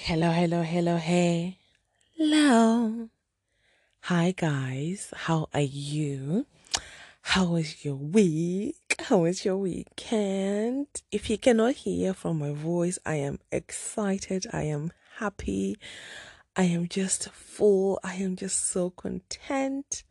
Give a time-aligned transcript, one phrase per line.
[0.00, 1.58] Hello, hello, hello, hey.
[2.16, 3.08] Hello.
[4.02, 5.12] Hi, guys.
[5.14, 6.46] How are you?
[7.20, 8.94] How was your week?
[9.00, 10.86] How was your weekend?
[11.10, 14.46] If you cannot hear from my voice, I am excited.
[14.50, 15.76] I am happy.
[16.56, 18.00] I am just full.
[18.02, 20.04] I am just so content.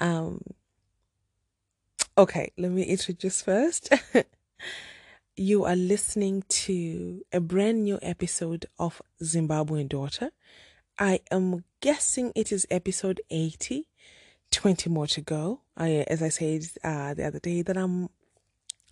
[0.00, 0.42] Um,
[2.18, 3.90] okay, let me introduce first.
[5.36, 10.30] you are listening to a brand new episode of Zimbabwean Daughter.
[10.96, 13.88] I am guessing it is episode 80,
[14.52, 15.62] 20 more to go.
[15.76, 18.10] I, as I said uh, the other day, that I'm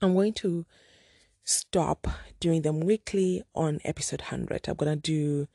[0.01, 0.67] I'm going to
[1.45, 2.09] stop
[2.41, 4.69] doing them weekly on episode 100.
[4.69, 5.47] I'm gonna do,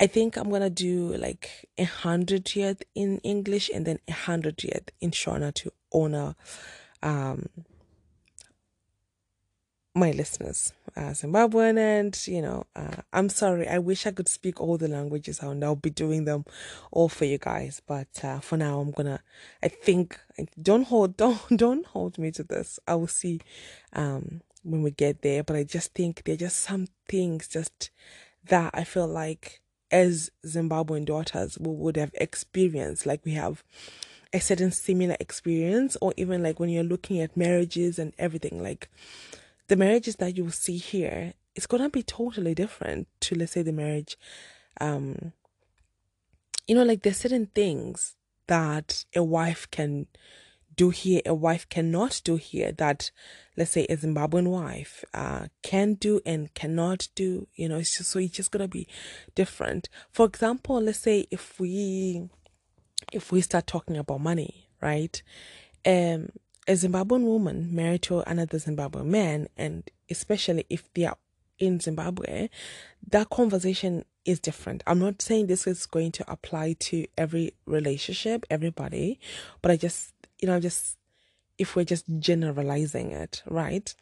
[0.00, 4.64] I think I'm gonna do like a hundred yet in English and then a hundred
[4.64, 6.36] yet in Shona to honor
[7.02, 7.50] um
[9.96, 13.66] my listeners, uh, Zimbabwean, and you know, uh, I'm sorry.
[13.66, 16.44] I wish I could speak all the languages, and I'll be doing them
[16.92, 17.80] all for you guys.
[17.86, 19.20] But uh, for now, I'm gonna.
[19.62, 20.20] I think
[20.60, 22.78] don't hold, don't don't hold me to this.
[22.86, 23.40] I will see
[23.94, 25.42] um, when we get there.
[25.42, 27.90] But I just think there are just some things just
[28.48, 33.64] that I feel like as Zimbabwean daughters we would have experienced, like we have
[34.34, 38.90] a certain similar experience, or even like when you're looking at marriages and everything, like
[39.68, 43.62] the marriages that you will see here, it's gonna be totally different to let's say
[43.62, 44.16] the marriage.
[44.80, 45.32] Um,
[46.66, 50.06] you know, like there's certain things that a wife can
[50.76, 53.10] do here, a wife cannot do here that
[53.56, 57.48] let's say a Zimbabwean wife uh, can do and cannot do.
[57.54, 58.86] You know, it's just so it's just gonna be
[59.34, 59.88] different.
[60.10, 62.28] For example, let's say if we
[63.12, 65.22] if we start talking about money, right?
[65.84, 66.30] Um,
[66.68, 71.16] a Zimbabwean woman married to another Zimbabwean man, and especially if they are
[71.58, 72.48] in Zimbabwe,
[73.08, 74.82] that conversation is different.
[74.86, 79.20] I'm not saying this is going to apply to every relationship, everybody,
[79.62, 80.98] but I just, you know, just
[81.58, 83.94] if we're just generalizing it, right?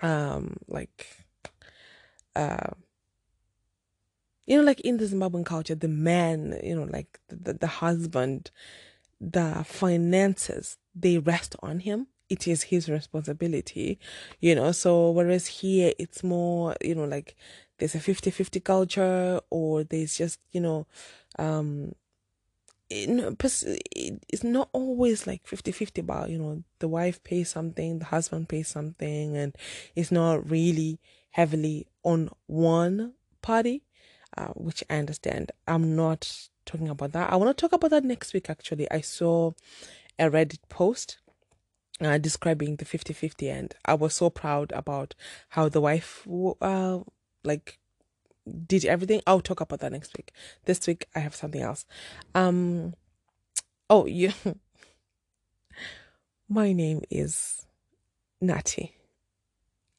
[0.00, 1.06] Um, like,
[2.36, 2.70] uh,
[4.46, 7.66] you know, like in the Zimbabwean culture, the man, you know, like the, the, the
[7.66, 8.50] husband,
[9.20, 13.98] the finances, they rest on him it is his responsibility
[14.38, 14.72] you know.
[14.72, 17.36] So whereas here it's more you know like
[17.78, 20.86] there's a 50-50 culture or there's just you know
[21.38, 21.92] um
[22.92, 28.66] it's not always like 50-50 but you know the wife pays something the husband pays
[28.66, 29.56] something and
[29.94, 30.98] it's not really
[31.30, 33.84] heavily on one party
[34.36, 35.52] uh, which i understand.
[35.66, 39.00] I'm not talking about that i want to talk about that next week actually i
[39.00, 39.52] saw
[40.18, 41.18] a Reddit post
[42.00, 45.14] uh, describing the 50-50 and I was so proud about
[45.50, 46.26] how the wife
[46.60, 47.00] uh,
[47.44, 47.78] like
[48.66, 49.20] did everything.
[49.26, 50.32] I'll talk about that next week.
[50.64, 51.84] This week I have something else.
[52.34, 52.94] Um
[53.88, 54.32] oh you
[56.48, 57.66] my name is
[58.40, 58.96] Natty.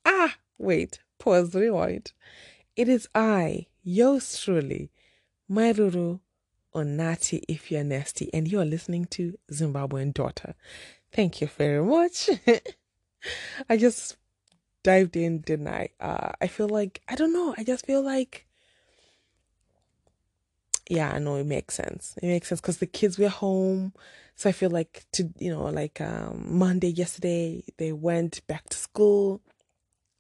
[0.06, 2.14] Ah, wait, pause, rewind.
[2.76, 4.90] It is I, yours truly,
[5.48, 6.20] Mai Ruru
[6.74, 10.56] or Natty if you're nasty, and you're listening to Zimbabwean Daughter.
[11.12, 12.30] Thank you very much.
[13.70, 14.18] I just
[14.84, 15.90] dived in, didn't I?
[16.00, 18.48] Uh, I feel like, I don't know, I just feel like,
[20.90, 22.16] yeah, I know it makes sense.
[22.22, 23.94] It makes sense because the kids were home.
[24.36, 28.78] So I feel like, to you know, like um, Monday, yesterday, they went back to
[28.78, 29.42] school.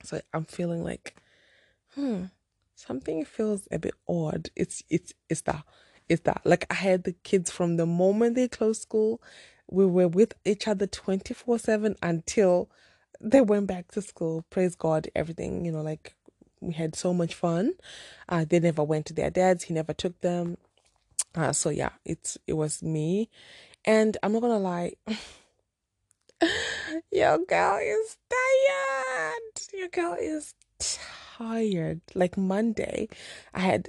[0.03, 1.15] So I'm feeling like,
[1.95, 2.25] hmm,
[2.75, 4.49] something feels a bit odd.
[4.55, 5.63] It's, it's, it's that
[6.11, 9.21] is that like I had the kids from the moment they closed school,
[9.69, 12.69] we were with each other 24 7 until
[13.21, 14.43] they went back to school.
[14.49, 16.15] Praise God, everything, you know, like
[16.59, 17.75] we had so much fun.
[18.27, 20.57] Uh, they never went to their dads, he never took them.
[21.33, 23.29] Uh, so yeah, it's it was me.
[23.85, 24.91] And I'm not gonna lie.
[27.11, 29.61] Your girl is tired.
[29.73, 30.55] Your girl is
[31.37, 32.01] tired.
[32.13, 33.07] Like Monday,
[33.53, 33.87] I had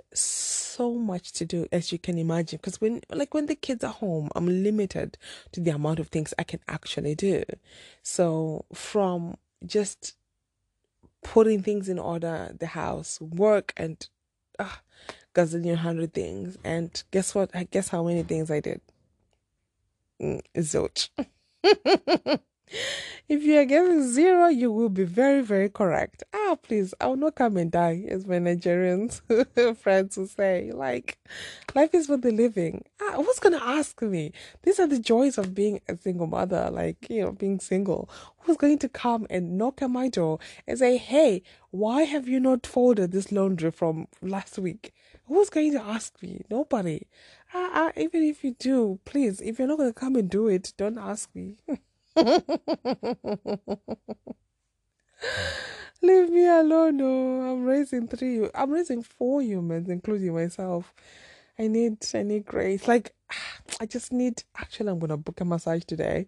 [0.81, 2.59] much to do as you can imagine.
[2.59, 5.19] Because when, like, when the kids are home, I'm limited
[5.53, 7.45] to the amount of things I can actually do.
[8.03, 10.15] So from just
[11.23, 14.09] putting things in order, the house, work, and
[14.59, 14.69] uh,
[15.35, 16.59] gazillion hundred things.
[16.65, 17.51] And guess what?
[17.55, 18.81] I guess how many things I did.
[20.21, 21.09] Mm, zilch.
[23.29, 26.23] if you are given zero, you will be very, very correct.
[26.35, 29.21] Ah, please, I will not come and die, as my Nigerians
[29.77, 30.71] friends will say.
[30.73, 31.19] Like,
[31.75, 32.85] life is for the living.
[33.01, 34.33] Ah, who's gonna ask me?
[34.63, 38.09] These are the joys of being a single mother, like, you know, being single.
[38.41, 42.41] Who's going to come and knock at my door and say, hey, why have you
[42.41, 44.93] not folded this laundry from last week?
[45.27, 46.43] Who's going to ask me?
[46.51, 47.07] Nobody.
[47.55, 50.73] Ah, ah, even if you do, please, if you're not gonna come and do it,
[50.77, 51.59] don't ask me.
[56.03, 56.97] Leave me alone.
[56.99, 58.49] No, I'm raising three.
[58.55, 60.93] I'm raising four humans, including myself.
[61.59, 62.87] I need, I need grace.
[62.89, 63.15] Like,
[63.81, 64.43] I just need.
[64.57, 66.27] Actually, I'm gonna book a massage today.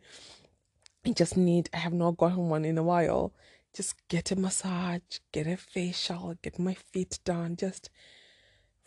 [1.04, 1.68] I just need.
[1.74, 3.32] I have not gotten one in a while.
[3.74, 5.02] Just get a massage,
[5.32, 7.56] get a facial, get my feet done.
[7.56, 7.90] Just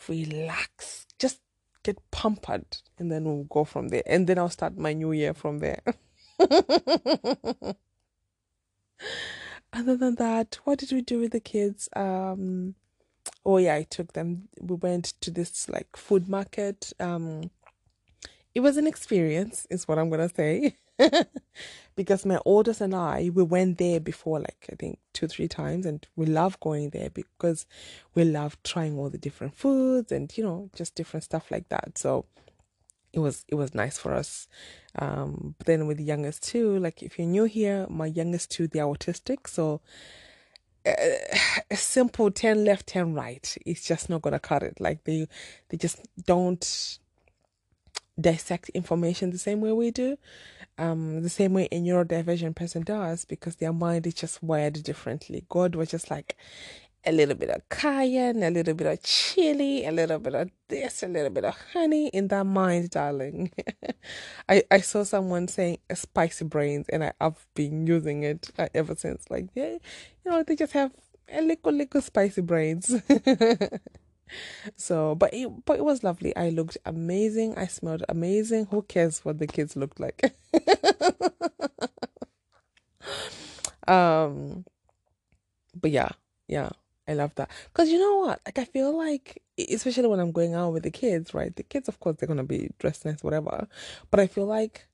[0.07, 1.05] relax.
[1.19, 1.41] Just
[1.83, 4.03] get pampered, and then we'll go from there.
[4.05, 5.81] And then I'll start my new year from there.
[9.73, 11.89] Other than that, what did we do with the kids?
[11.95, 12.75] Um,
[13.45, 14.49] oh yeah, I took them.
[14.59, 16.93] We went to this like food market.
[16.99, 17.51] Um,
[18.55, 20.75] it was an experience, is what I'm gonna say,
[21.95, 25.85] because my oldest and I we went there before, like I think two three times,
[25.85, 27.65] and we love going there because
[28.15, 31.97] we love trying all the different foods and you know just different stuff like that.
[31.97, 32.25] So
[33.13, 34.47] it was it was nice for us.
[34.99, 38.67] Um, but then with the youngest two, like if you're new here, my youngest two
[38.67, 39.81] they're autistic, so
[40.85, 40.91] uh,
[41.71, 44.79] a simple ten left, ten right, it's just not gonna cut it.
[44.79, 45.27] Like they
[45.69, 46.99] they just don't
[48.19, 50.17] dissect information the same way we do,
[50.79, 55.45] um, the same way a neurodivergent person does, because their mind is just wired differently.
[55.49, 56.35] God was just like,
[57.05, 61.03] a little bit of cayenne, a little bit of chili, a little bit of this,
[61.03, 63.51] a little bit of honey in that mind, darling.
[64.49, 68.95] I, I saw someone saying spicy brains, and I, have been using it uh, ever
[68.95, 69.25] since.
[69.29, 69.77] Like, yeah,
[70.25, 70.91] you know, they just have
[71.31, 72.93] a little, little spicy brains.
[74.75, 76.35] so, but it, but it was lovely.
[76.35, 77.57] I looked amazing.
[77.57, 78.67] I smelled amazing.
[78.71, 80.35] Who cares what the kids looked like?
[83.87, 84.65] um,
[85.79, 86.09] but yeah,
[86.47, 86.69] yeah
[87.07, 87.49] I love that.
[87.65, 88.41] Because you know what?
[88.45, 91.55] Like, I feel like, especially when I'm going out with the kids, right?
[91.55, 93.67] The kids, of course, they're going to be dressed nice, whatever.
[94.11, 94.87] But I feel like,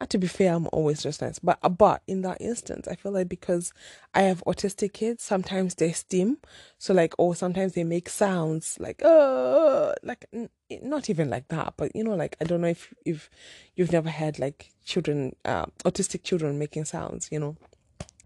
[0.00, 1.38] uh, to be fair, I'm always dressed nice.
[1.38, 3.72] But, uh, but in that instance, I feel like because
[4.14, 6.38] I have autistic kids, sometimes they stim.
[6.78, 10.50] So, like, or sometimes they make sounds like, oh, like, n-
[10.82, 11.74] not even like that.
[11.76, 13.30] But, you know, like, I don't know if, if
[13.76, 17.56] you've never had like children, uh, autistic children making sounds, you know.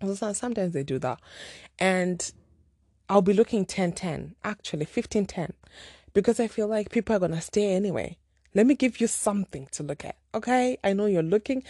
[0.03, 1.21] So sometimes they do that.
[1.79, 2.33] And
[3.13, 5.53] I'll be looking 10 10, actually 15 10,
[6.15, 8.17] because I feel like people are going to stay anyway.
[8.55, 10.17] Let me give you something to look at.
[10.35, 10.79] Okay.
[10.83, 11.63] I know you're looking.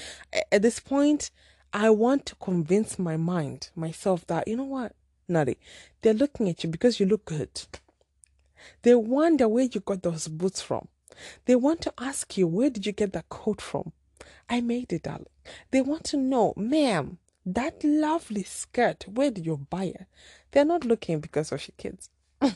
[0.52, 1.32] At this point,
[1.72, 4.94] I want to convince my mind, myself, that, you know what,
[5.26, 5.58] Natty,
[6.02, 7.50] they're looking at you because you look good.
[8.82, 10.86] They wonder where you got those boots from.
[11.46, 13.90] They want to ask you, where did you get that coat from?
[14.48, 15.26] I made it, darling.
[15.72, 20.06] They want to know, ma'am, that lovely skirt, where did you buy it?
[20.52, 22.10] They're not looking because of your kids.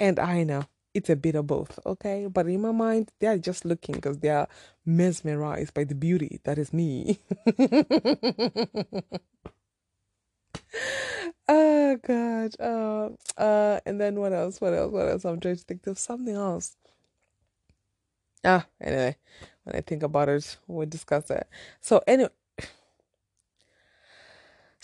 [0.00, 0.64] and I know
[0.94, 2.26] it's a bit of both, okay?
[2.26, 4.48] But in my mind, they're just looking because they are
[4.84, 7.20] mesmerized by the beauty that is me.
[11.48, 12.54] oh god.
[12.60, 14.60] Uh uh and then what else?
[14.60, 14.92] What else?
[14.92, 15.24] What else?
[15.24, 16.76] I'm trying to think of something else.
[18.44, 19.16] Ah, anyway,
[19.64, 21.48] when I think about it, we'll discuss that.
[21.80, 22.30] So anyway,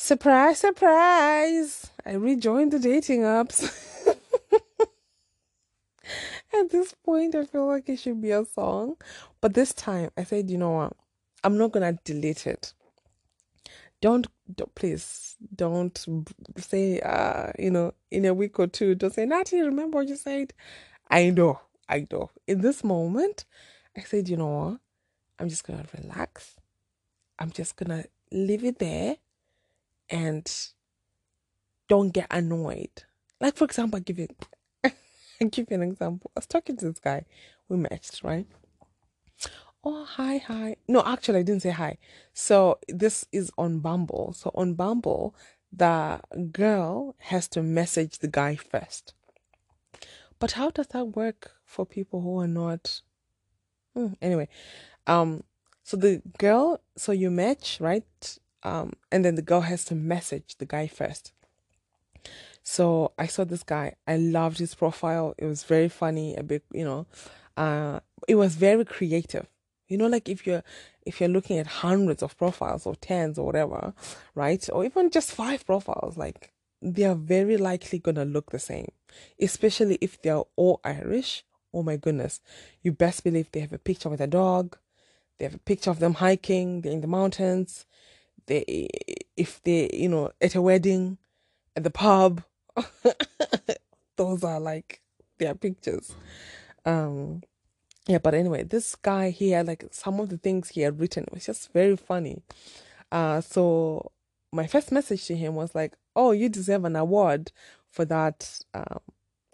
[0.00, 1.90] Surprise, surprise!
[2.06, 3.68] I rejoined the dating apps.
[6.54, 8.94] At this point, I feel like it should be a song.
[9.40, 10.92] But this time, I said, you know what?
[11.42, 12.74] I'm not gonna delete it.
[14.00, 16.06] Don't, don't please, don't
[16.56, 20.14] say, uh, you know, in a week or two, don't say, Natty, remember what you
[20.14, 20.54] said?
[21.10, 21.58] I know,
[21.88, 22.30] I know.
[22.46, 23.46] In this moment,
[23.96, 24.80] I said, you know what?
[25.40, 26.54] I'm just gonna relax.
[27.40, 29.16] I'm just gonna leave it there
[30.10, 30.50] and
[31.88, 33.04] don't get annoyed.
[33.40, 34.28] Like for example, I give you
[34.84, 36.30] I give you an example.
[36.36, 37.24] I was talking to this guy.
[37.68, 38.46] We matched, right?
[39.84, 40.76] Oh hi hi.
[40.88, 41.98] No, actually I didn't say hi.
[42.32, 44.32] So this is on Bumble.
[44.32, 45.34] So on Bumble,
[45.72, 49.14] the girl has to message the guy first.
[50.38, 53.02] But how does that work for people who are not
[53.94, 54.48] hmm, anyway?
[55.06, 55.44] Um
[55.84, 58.38] so the girl so you match, right?
[58.62, 61.32] Um, and then the girl has to message the guy first.
[62.62, 63.94] So I saw this guy.
[64.06, 65.34] I loved his profile.
[65.38, 67.06] It was very funny, a bit, you know,
[67.56, 69.46] uh, it was very creative.
[69.88, 70.62] You know, like if you're
[71.06, 73.94] if you're looking at hundreds of profiles or tens or whatever,
[74.34, 74.68] right?
[74.70, 78.92] Or even just five profiles, like they are very likely gonna look the same.
[79.40, 81.44] Especially if they're all Irish.
[81.72, 82.40] Oh my goodness.
[82.82, 84.76] You best believe they have a picture with a dog,
[85.38, 87.86] they have a picture of them hiking, they're in the mountains,
[88.48, 88.88] they
[89.36, 91.18] if they, you know, at a wedding,
[91.76, 92.42] at the pub.
[94.16, 95.00] Those are like
[95.38, 96.12] their pictures.
[96.84, 97.42] Um
[98.08, 101.26] yeah, but anyway, this guy he had like some of the things he had written
[101.32, 102.42] was just very funny.
[103.12, 104.10] Uh, so
[104.52, 107.52] my first message to him was like, "Oh, you deserve an award
[107.90, 109.00] for that um,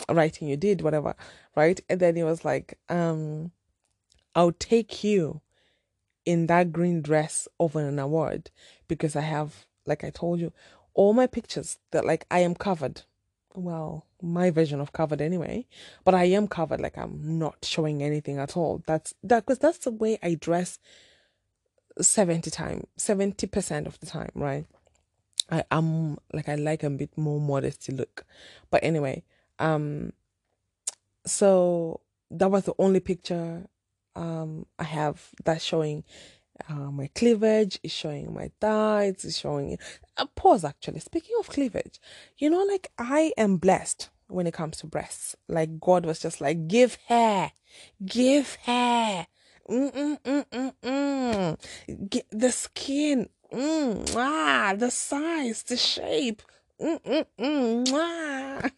[0.09, 1.15] writing you did, whatever,
[1.57, 3.51] right?" And then he was like, um,
[4.35, 5.41] "I'll take you
[6.27, 8.51] in that green dress over an award
[8.89, 10.53] because I have, like I told you,
[10.95, 13.03] all my pictures that like I am covered
[13.55, 15.67] well, my version of covered anyway,
[16.03, 18.83] but I am covered, like I'm not showing anything at all.
[18.87, 20.79] That's that because that's the way I dress
[22.01, 24.67] 70 time 70% of the time, right?
[25.51, 28.25] I am like I like a bit more modesty look.
[28.71, 29.23] But anyway,
[29.59, 30.13] um
[31.25, 32.01] so
[32.31, 33.69] that was the only picture
[34.17, 36.05] um I have that showing
[36.69, 39.79] uh, my cleavage is showing my thighs is showing
[40.17, 41.01] a pause actually.
[41.01, 42.01] Speaking of cleavage
[42.39, 45.37] you know like i am blessed when it comes to breasts.
[45.49, 47.53] Like god was just like give hair
[48.05, 49.27] give hair
[49.69, 51.57] Mm-mm-mm-mm-mm.
[52.11, 56.43] Get the skin mm, ah, the size the shape.
[56.81, 58.63] Ah.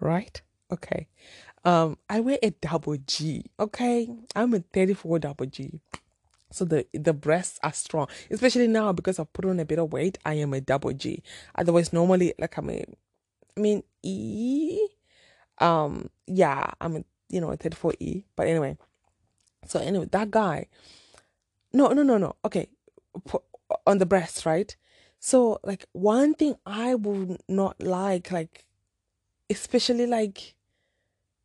[0.00, 0.42] right?
[0.72, 1.08] Okay
[1.64, 3.44] um, I wear a double G.
[3.58, 5.80] Okay, I'm a 34 double G.
[6.50, 9.92] So the the breasts are strong, especially now because I've put on a bit of
[9.92, 10.18] weight.
[10.24, 11.22] I am a double G.
[11.54, 12.84] Otherwise, normally like I'm a,
[13.56, 14.80] I mean E.
[15.58, 18.24] Um, yeah, I'm a you know a 34 E.
[18.34, 18.76] But anyway,
[19.66, 20.66] so anyway, that guy.
[21.72, 22.34] No, no, no, no.
[22.44, 22.68] Okay,
[23.86, 24.74] on the breasts, right?
[25.20, 28.64] So like one thing I would not like, like
[29.48, 30.54] especially like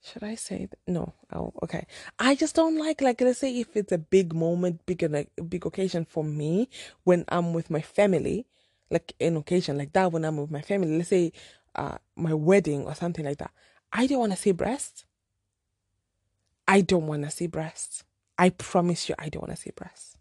[0.05, 1.13] should I say no?
[1.33, 1.87] Oh, okay.
[2.19, 5.65] I just don't like like let's say if it's a big moment, big like big
[5.65, 6.69] occasion for me
[7.03, 8.45] when I'm with my family,
[8.91, 10.95] like an occasion like that when I'm with my family.
[10.95, 11.31] Let's say
[11.75, 13.51] uh my wedding or something like that.
[13.91, 15.05] I don't want to see breasts.
[16.67, 18.03] I don't want to see breasts.
[18.37, 20.17] I promise you, I don't want to see breasts.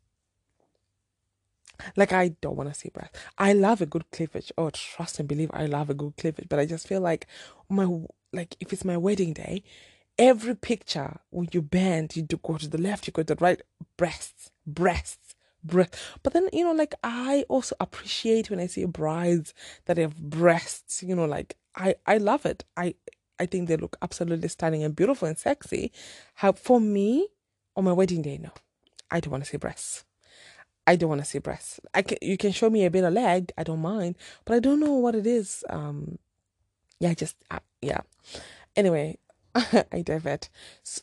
[1.97, 3.19] Like I don't want to see breasts.
[3.37, 4.53] I love a good cleavage.
[4.57, 6.49] Oh, trust and believe, I love a good cleavage.
[6.49, 7.27] But I just feel like
[7.69, 7.87] my
[8.35, 9.63] like if it's my wedding day,
[10.19, 13.45] every picture when you bend, you do go to the left, you go to the
[13.45, 13.61] right,
[13.97, 15.99] breasts, breasts, breasts.
[16.23, 19.55] But then, you know, like I also appreciate when I see brides
[19.87, 22.65] that have breasts, you know, like I, I love it.
[22.77, 22.95] I,
[23.39, 25.93] I think they look absolutely stunning and beautiful and sexy.
[26.35, 27.29] How for me
[27.77, 28.51] on my wedding day, no,
[29.11, 30.05] I don't want to see breasts.
[30.87, 31.81] I don't want to see breasts.
[31.95, 34.61] I can, you can show me a bit of leg, I don't mind, but I
[34.61, 35.65] don't know what it is.
[35.71, 36.19] Um,
[37.05, 38.01] yeah, just uh, yeah.
[38.75, 39.19] Anyway,
[39.55, 40.49] I divert.
[40.83, 41.03] So,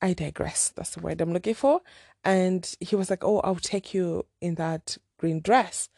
[0.00, 0.72] I digress.
[0.74, 1.82] That's the word I'm looking for.
[2.24, 5.90] And he was like, "Oh, I'll take you in that green dress,"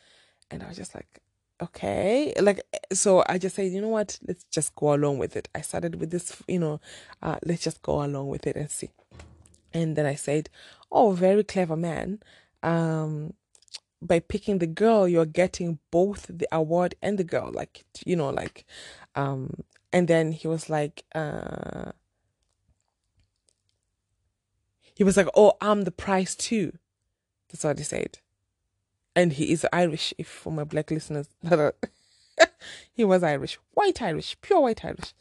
[0.51, 1.21] and I was just like,
[1.63, 2.61] "Okay." Like,
[2.93, 4.19] so I just said, "You know what?
[4.27, 6.81] Let's just go along with it." I started with this, you know,
[7.23, 8.91] uh, let's just go along with it and see.
[9.73, 10.51] And then I said,
[10.91, 12.19] "Oh, very clever man."
[12.65, 13.35] Um,
[14.03, 17.51] by picking the girl, you're getting both the award and the girl.
[17.53, 18.67] Like, you know, like,
[19.17, 19.51] um,
[19.93, 21.93] and then he was like, uh,
[24.95, 26.73] he was like, oh, I'm the price too.
[27.49, 28.19] That's what he said.
[29.15, 31.29] And he is Irish, if for my black listeners
[32.93, 35.15] he was Irish, white Irish, pure white Irish.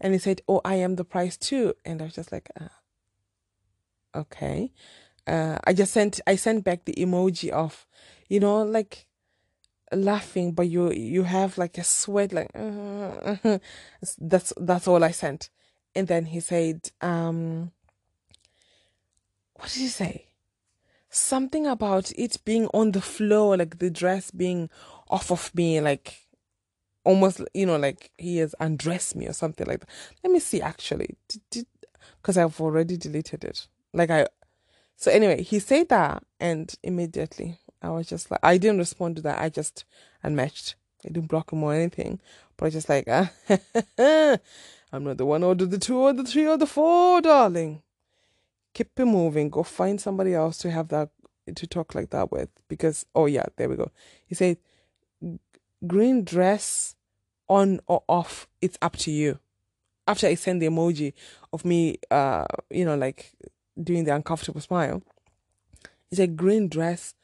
[0.00, 1.74] And he said, oh, I am the price too.
[1.84, 2.68] And I was just like, uh,
[4.14, 4.72] okay.
[5.26, 7.86] Uh, I just sent, I sent back the emoji of,
[8.28, 9.06] you know, like
[9.92, 12.50] laughing but you you have like a sweat like
[14.18, 15.50] that's that's all i sent.
[15.94, 17.72] And then he said um
[19.54, 20.26] what did he say?
[21.10, 24.70] Something about it being on the floor like the dress being
[25.10, 26.16] off of me like
[27.04, 29.88] almost you know like he has undressed me or something like that.
[30.24, 31.16] Let me see actually.
[32.20, 33.66] Because i've already deleted it.
[33.92, 34.26] Like i
[34.96, 39.22] so anyway he said that and immediately I was just like, I didn't respond to
[39.22, 39.40] that.
[39.40, 39.84] I just
[40.22, 40.76] unmatched.
[41.04, 42.20] I didn't block him or anything.
[42.56, 43.30] But I was just like, ah,
[44.92, 47.82] I'm not the one or the two or the three or the four, darling.
[48.74, 49.50] Keep it moving.
[49.50, 51.10] Go find somebody else to have that,
[51.54, 52.50] to talk like that with.
[52.68, 53.90] Because, oh yeah, there we go.
[54.26, 54.58] He said,
[55.86, 56.94] green dress
[57.48, 59.38] on or off, it's up to you.
[60.06, 61.12] After I send the emoji
[61.52, 63.32] of me, uh, you know, like
[63.80, 65.02] doing the uncomfortable smile.
[66.10, 67.14] he said, green dress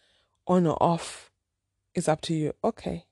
[0.49, 1.31] on or off?
[1.95, 2.55] It's up to you.
[2.65, 3.07] Okay.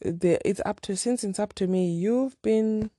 [0.00, 1.92] The it's up to since it's up to me.
[1.92, 2.90] You've been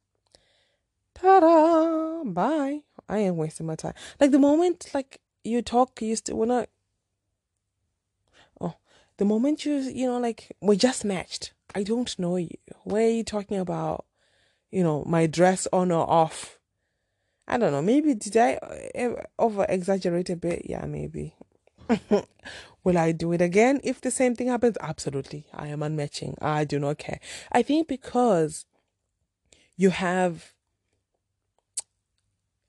[1.14, 2.82] ta-da bye.
[3.08, 3.94] I ain't wasting my time.
[4.20, 6.68] Like the moment like you talk, you still wanna
[8.60, 8.76] Oh,
[9.18, 11.54] the moment you you know like we just matched.
[11.74, 12.58] I don't know you.
[12.84, 14.06] What are you talking about?
[14.72, 16.60] You know, my dress on or off?
[17.48, 17.82] I don't know.
[17.82, 20.64] Maybe did I uh, over exaggerate a bit?
[20.66, 21.36] Yeah, maybe.
[22.84, 24.78] Will I do it again if the same thing happens?
[24.80, 25.46] Absolutely.
[25.54, 26.36] I am unmatching.
[26.42, 27.20] I do not care.
[27.52, 28.66] I think because
[29.76, 30.54] you have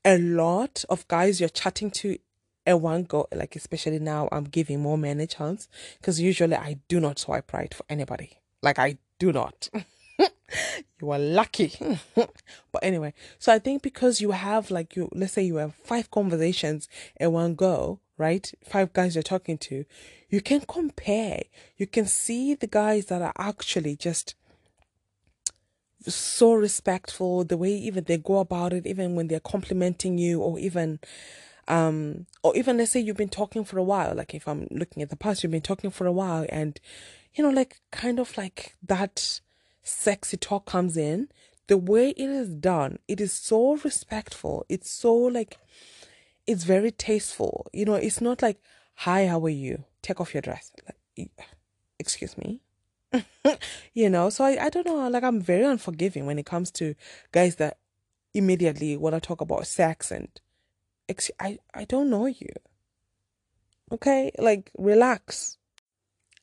[0.03, 2.17] a lot of guys you're chatting to
[2.65, 5.69] at one go, like especially now, I'm giving more men a chance
[5.99, 8.39] because usually I do not swipe right for anybody.
[8.61, 9.69] Like I do not.
[10.99, 11.73] you are lucky.
[12.15, 16.11] but anyway, so I think because you have like you let's say you have five
[16.11, 18.51] conversations at one go, right?
[18.63, 19.85] Five guys you're talking to,
[20.29, 21.43] you can compare.
[21.77, 24.35] You can see the guys that are actually just
[26.07, 30.57] so respectful, the way even they go about it, even when they're complimenting you or
[30.59, 30.99] even
[31.69, 35.03] um or even let's say you've been talking for a while, like if I'm looking
[35.03, 36.79] at the past, you've been talking for a while and
[37.37, 39.41] you know, like kind of like that
[39.83, 41.29] sexy talk comes in,
[41.67, 44.65] the way it is done, it is so respectful.
[44.69, 45.57] It's so like,
[46.47, 47.69] it's very tasteful.
[47.73, 48.59] You know, it's not like,
[48.95, 49.83] hi, how are you?
[50.01, 50.71] Take off your dress.
[50.85, 51.29] Like,
[51.99, 52.61] excuse me.
[53.93, 55.07] you know, so I, I don't know.
[55.09, 56.95] Like, I'm very unforgiving when it comes to
[57.31, 57.77] guys that
[58.33, 60.29] immediately want to talk about sex and
[61.09, 62.49] ex- I, I don't know you.
[63.91, 64.31] Okay?
[64.39, 65.57] Like, relax.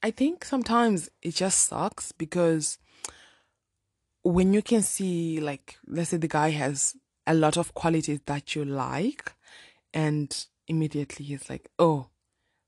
[0.02, 2.78] I think sometimes it just sucks because
[4.22, 6.96] when you can see like let's say the guy has
[7.26, 9.32] a lot of qualities that you like
[9.94, 12.08] and immediately he's like oh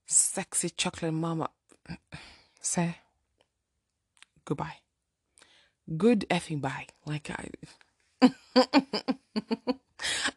[0.07, 1.51] sexy chocolate mama.
[2.61, 2.99] Say
[4.45, 4.77] goodbye.
[5.97, 6.87] Good effing bye.
[7.05, 7.49] Like i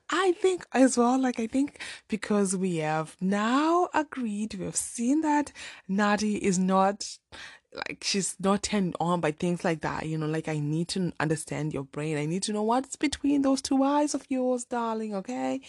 [0.09, 5.21] I think as well, like I think because we have now agreed, we have seen
[5.21, 5.51] that
[5.87, 7.17] Natty is not
[7.73, 11.11] like she's not turned on by things like that you know like i need to
[11.19, 12.17] understand your brain.
[12.17, 15.61] I need to know what's between those two eyes of yours darling okay?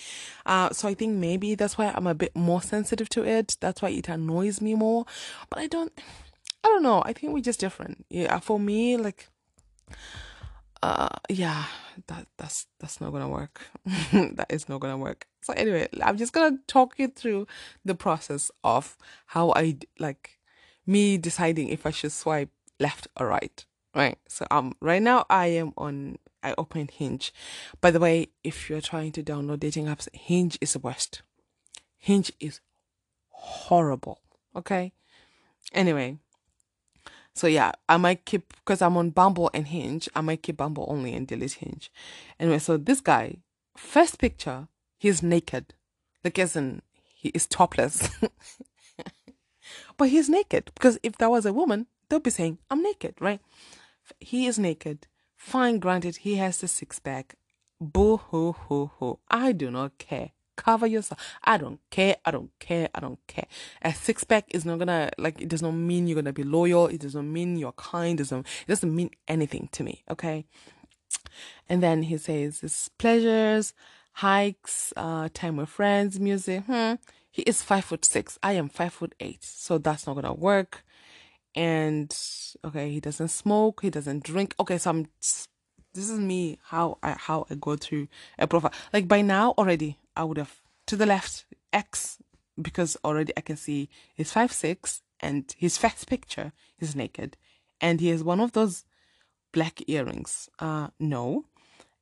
[0.46, 3.56] Uh so i think maybe that's why i'm a bit more sensitive to it.
[3.60, 5.04] That's why it annoys me more.
[5.50, 5.92] But i don't
[6.64, 7.02] i don't know.
[7.04, 8.06] I think we're just different.
[8.08, 9.28] Yeah for me like
[10.82, 11.64] uh yeah
[12.06, 13.60] that that's that's not gonna work.
[14.12, 15.26] That is not gonna work.
[15.42, 17.46] So anyway i'm just gonna talk you through
[17.84, 18.96] the process of
[19.26, 20.39] how i like
[20.86, 23.64] me deciding if I should swipe left or right.
[23.94, 24.18] Right.
[24.28, 27.32] So um right now I am on I open Hinge.
[27.80, 31.22] By the way, if you're trying to download dating apps, Hinge is the worst.
[31.98, 32.60] Hinge is
[33.28, 34.20] horrible.
[34.56, 34.92] Okay.
[35.72, 36.18] Anyway.
[37.34, 40.08] So yeah, I might keep because I'm on Bumble and Hinge.
[40.14, 41.90] I might keep Bumble only and delete Hinge.
[42.38, 43.36] Anyway, so this guy,
[43.76, 45.74] first picture, he's naked.
[46.24, 46.82] Like as in
[47.14, 48.08] he is topless.
[50.00, 53.38] But he's naked because if that was a woman, they'll be saying, I'm naked, right?
[54.18, 55.06] He is naked.
[55.36, 57.34] Fine, granted, he has the six pack.
[57.78, 59.18] Boo hoo hoo hoo.
[59.30, 60.30] I do not care.
[60.56, 61.20] Cover yourself.
[61.44, 62.16] I don't care.
[62.24, 62.88] I don't care.
[62.94, 63.44] I don't care.
[63.82, 65.38] A six pack is not gonna like.
[65.38, 66.86] It does not mean you're gonna be loyal.
[66.86, 68.18] It does not mean you're kind.
[68.18, 68.46] It doesn't.
[68.46, 70.02] It doesn't mean anything to me.
[70.10, 70.46] Okay.
[71.68, 73.74] And then he says, "His pleasures,
[74.12, 76.94] hikes, uh, time with friends, music." Hmm
[77.40, 78.38] he is five foot six.
[78.42, 79.42] I am five foot eight.
[79.42, 80.84] So that's not gonna work.
[81.54, 82.14] And
[82.64, 84.54] okay, he doesn't smoke, he doesn't drink.
[84.60, 85.08] Okay, so I'm
[85.94, 88.74] this is me how I how I go through a profile.
[88.92, 92.18] Like by now already I would have to the left X
[92.60, 97.38] because already I can see he's five six and his first picture is naked.
[97.80, 98.84] And he has one of those
[99.50, 100.50] black earrings.
[100.58, 101.46] Uh no.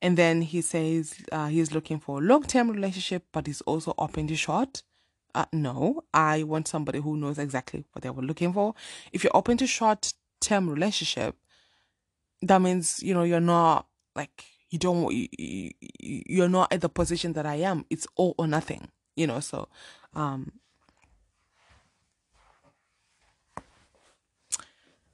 [0.03, 3.95] And then he says uh, he's looking for a long term relationship, but he's also
[3.99, 4.83] open to short.
[5.35, 8.75] Uh, no, I want somebody who knows exactly what they were looking for.
[9.13, 11.37] If you're open to short term relationship,
[12.43, 13.87] that means you know you're not
[14.17, 17.85] like you don't you, you're not at the position that I am.
[17.91, 19.41] It's all or nothing, you know.
[19.41, 19.69] So,
[20.15, 20.53] um,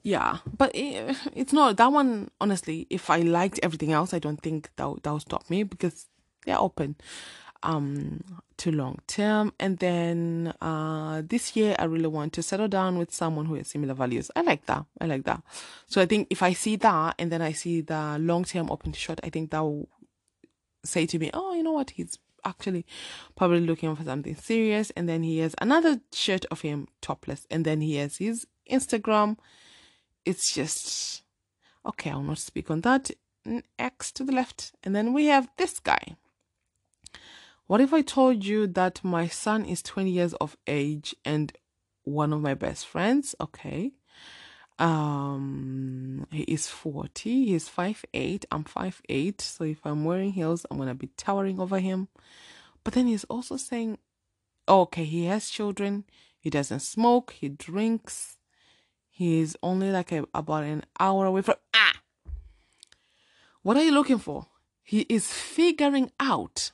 [0.02, 2.30] yeah, but it, it's not that one.
[2.40, 6.06] Honestly, if I liked everything else, I don't think that that would stop me because
[6.46, 6.96] they're open
[7.64, 8.22] um
[8.56, 13.12] to long term and then uh this year i really want to settle down with
[13.12, 15.42] someone who has similar values i like that i like that
[15.86, 18.92] so i think if i see that and then i see the long term open
[18.92, 19.88] to short i think that will
[20.84, 22.84] say to me oh you know what he's actually
[23.36, 24.90] probably looking for something serious.
[24.90, 27.46] And then he has another shirt of him topless.
[27.50, 29.36] And then he has his Instagram.
[30.24, 31.22] It's just
[31.86, 32.10] okay.
[32.10, 33.10] I'll not speak on that.
[33.78, 34.72] X to the left.
[34.82, 36.16] And then we have this guy.
[37.66, 41.52] What if I told you that my son is 20 years of age and
[42.02, 43.34] one of my best friends?
[43.40, 43.92] Okay.
[44.78, 47.46] Um, he is 40.
[47.46, 48.44] He's 5'8.
[48.52, 49.40] I'm 5'8.
[49.40, 52.08] So if I'm wearing heels, I'm going to be towering over him.
[52.82, 53.96] But then he's also saying,
[54.68, 56.04] oh, okay, he has children.
[56.38, 57.32] He doesn't smoke.
[57.32, 58.36] He drinks.
[59.08, 61.54] He's only like a, about an hour away from.
[61.72, 62.00] Ah!
[63.62, 64.48] What are you looking for?
[64.82, 66.72] He is figuring out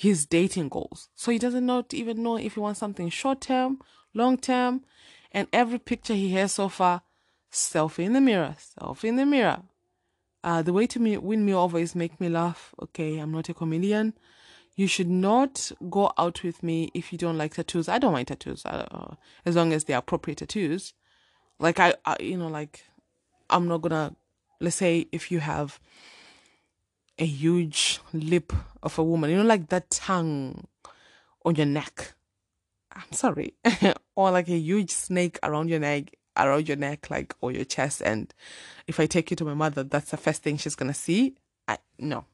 [0.00, 1.10] his dating goals.
[1.14, 3.80] So he doesn't not even know if he wants something short term,
[4.14, 4.80] long term,
[5.30, 7.02] and every picture he has so far,
[7.52, 9.60] selfie in the mirror, selfie in the mirror.
[10.42, 12.74] Uh, the way to me, win me over is make me laugh.
[12.82, 14.14] Okay, I'm not a comedian.
[14.74, 17.86] You should not go out with me if you don't like tattoos.
[17.86, 20.94] I don't mind tattoos, uh, as long as they're appropriate tattoos.
[21.58, 22.86] Like I, I, you know, like
[23.50, 24.16] I'm not gonna.
[24.60, 25.78] Let's say if you have
[27.20, 28.52] a huge lip
[28.82, 30.66] of a woman, you know, like that tongue
[31.44, 32.14] on your neck.
[32.92, 33.54] I'm sorry,
[34.16, 38.02] or like a huge snake around your neck, around your neck, like or your chest.
[38.02, 38.32] And
[38.86, 41.36] if I take you to my mother, that's the first thing she's gonna see.
[41.68, 42.24] I no,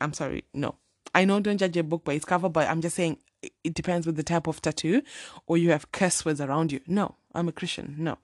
[0.00, 0.76] I'm sorry, no.
[1.14, 3.18] I know don't judge a book by its cover, but I'm just saying
[3.64, 5.02] it depends with the type of tattoo,
[5.46, 6.80] or you have curse words around you.
[6.86, 7.96] No, I'm a Christian.
[7.98, 8.18] No.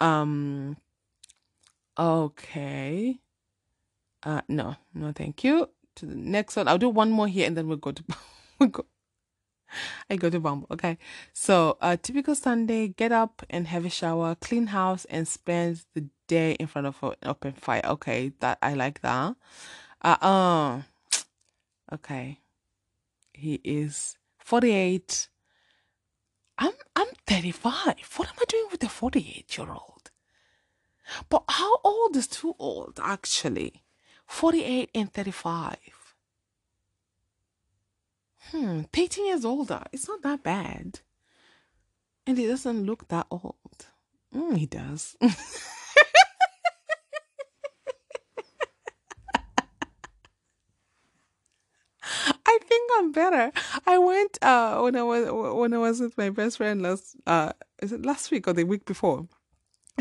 [0.00, 0.76] Um.
[1.98, 3.18] Okay.
[4.22, 4.42] Uh.
[4.48, 4.76] No.
[4.94, 5.12] No.
[5.12, 5.68] Thank you.
[5.96, 6.68] To the next one.
[6.68, 8.04] I'll do one more here, and then we'll go to
[8.58, 8.86] we'll go
[10.10, 10.66] I go to Bumble.
[10.70, 10.98] Okay.
[11.32, 15.84] So, a uh, typical Sunday, get up and have a shower, clean house, and spend
[15.94, 17.82] the day in front of an open fire.
[17.84, 18.32] Okay.
[18.40, 19.36] That I like that.
[20.02, 20.82] Uh, uh
[21.94, 22.40] okay.
[23.32, 25.28] He is 48.
[26.58, 27.94] I'm I'm 35.
[28.16, 30.10] What am I doing with a 48 year old?
[31.28, 33.82] But how old is too old actually?
[34.32, 35.76] 48 and 35
[38.50, 39.84] hmm, 13 years older.
[39.92, 41.00] It's not that bad.
[42.26, 43.86] And he doesn't look that old.
[44.34, 45.16] Mm, he does.
[45.22, 45.28] I
[52.66, 53.52] think I'm better.
[53.86, 57.52] I went uh when I was when I was with my best friend last uh
[57.82, 59.28] is it last week or the week before?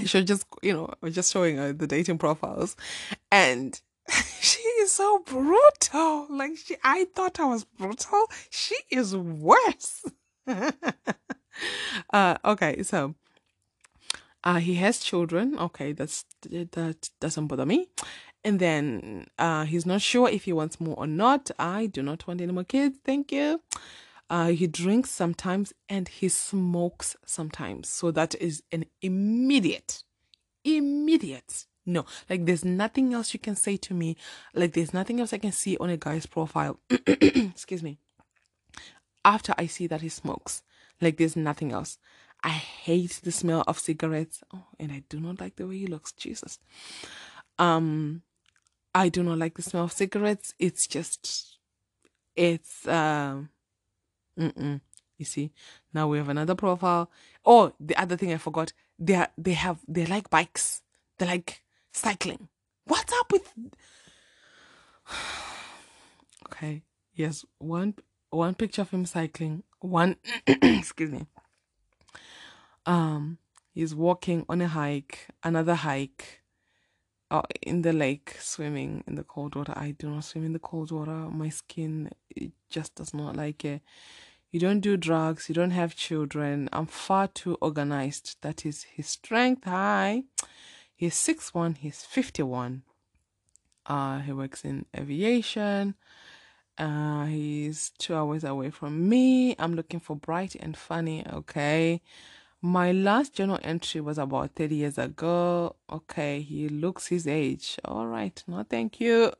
[0.06, 2.78] She just you know was just showing her the dating profiles,
[3.30, 3.80] and
[4.82, 6.28] is so brutal.
[6.30, 8.26] Like she, I thought I was brutal.
[8.50, 10.04] She is worse.
[12.13, 13.15] uh, okay, so
[14.44, 15.58] uh, he has children.
[15.58, 17.88] Okay, that's that doesn't bother me.
[18.44, 21.52] And then uh, he's not sure if he wants more or not.
[21.60, 22.98] I do not want any more kids.
[23.06, 23.62] Thank you.
[24.32, 27.89] Uh, he drinks sometimes and he smokes sometimes.
[27.89, 30.04] So that is an immediate,
[30.63, 34.15] immediate no, like there's nothing else you can say to me.
[34.54, 36.80] Like there's nothing else I can see on a guy's profile.
[37.08, 37.98] Excuse me.
[39.24, 40.63] After I see that he smokes,
[41.00, 41.98] like there's nothing else.
[42.44, 44.44] I hate the smell of cigarettes.
[44.54, 46.12] Oh, and I do not like the way he looks.
[46.12, 46.60] Jesus.
[47.60, 48.24] Um,
[48.94, 50.54] I do not like the smell of cigarettes.
[50.58, 51.58] It's just,
[52.36, 53.50] it's um,
[54.39, 54.82] mm
[55.17, 55.52] You see,
[55.94, 57.12] now we have another profile.
[57.46, 58.74] Oh, the other thing I forgot.
[58.98, 60.82] They are, they have they like bikes.
[61.17, 62.47] They're like cycling.
[62.86, 63.54] What's up with
[66.47, 66.84] Okay.
[67.13, 67.95] Yes, one
[68.30, 70.15] one picture of him cycling, one
[70.47, 71.27] excuse me.
[72.86, 73.38] Um
[73.73, 76.41] he's walking on a hike, another hike,
[77.30, 79.73] uh, in the lake, swimming in the cold water.
[79.75, 81.12] I do not swim in the cold water.
[81.12, 83.82] My skin it just does not like it.
[84.51, 86.67] You don't do drugs, you don't have children.
[86.73, 88.36] I'm far too organized.
[88.41, 89.63] That is his strength.
[89.63, 90.23] Hi.
[91.01, 91.73] He's six one.
[91.73, 92.83] He's 51.
[93.87, 95.95] Uh, he works in aviation.
[96.77, 99.55] Uh, he's two hours away from me.
[99.57, 101.25] I'm looking for bright and funny.
[101.27, 102.03] Okay.
[102.61, 105.75] My last journal entry was about 30 years ago.
[105.91, 106.41] Okay.
[106.41, 107.79] He looks his age.
[107.83, 108.43] All right.
[108.45, 109.31] No, thank you.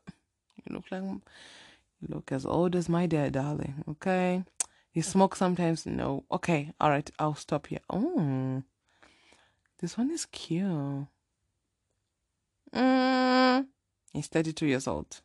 [0.64, 1.20] You look like, you
[2.08, 3.84] look as old as my dad, darling.
[3.88, 4.42] Okay.
[4.90, 5.86] He smokes sometimes.
[5.86, 6.24] No.
[6.32, 6.72] Okay.
[6.80, 7.08] All right.
[7.20, 7.82] I'll stop here.
[7.88, 8.64] Oh,
[9.78, 11.06] this one is cute.
[12.74, 13.66] Mm,
[14.12, 15.20] he's 32 years old.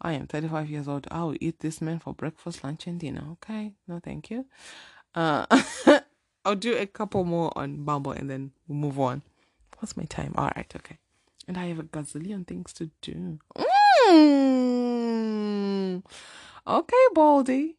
[0.00, 1.06] I am 35 years old.
[1.10, 3.24] I'll eat this man for breakfast, lunch, and dinner.
[3.32, 3.72] Okay.
[3.86, 4.46] No, thank you.
[5.14, 5.46] Uh,
[6.44, 9.22] I'll do a couple more on Bumble and then we'll move on.
[9.78, 10.34] What's my time?
[10.36, 10.72] All right.
[10.74, 10.98] Okay.
[11.46, 13.38] And I have a gazillion things to do.
[14.08, 16.02] Mm.
[16.66, 17.76] Okay, Baldy.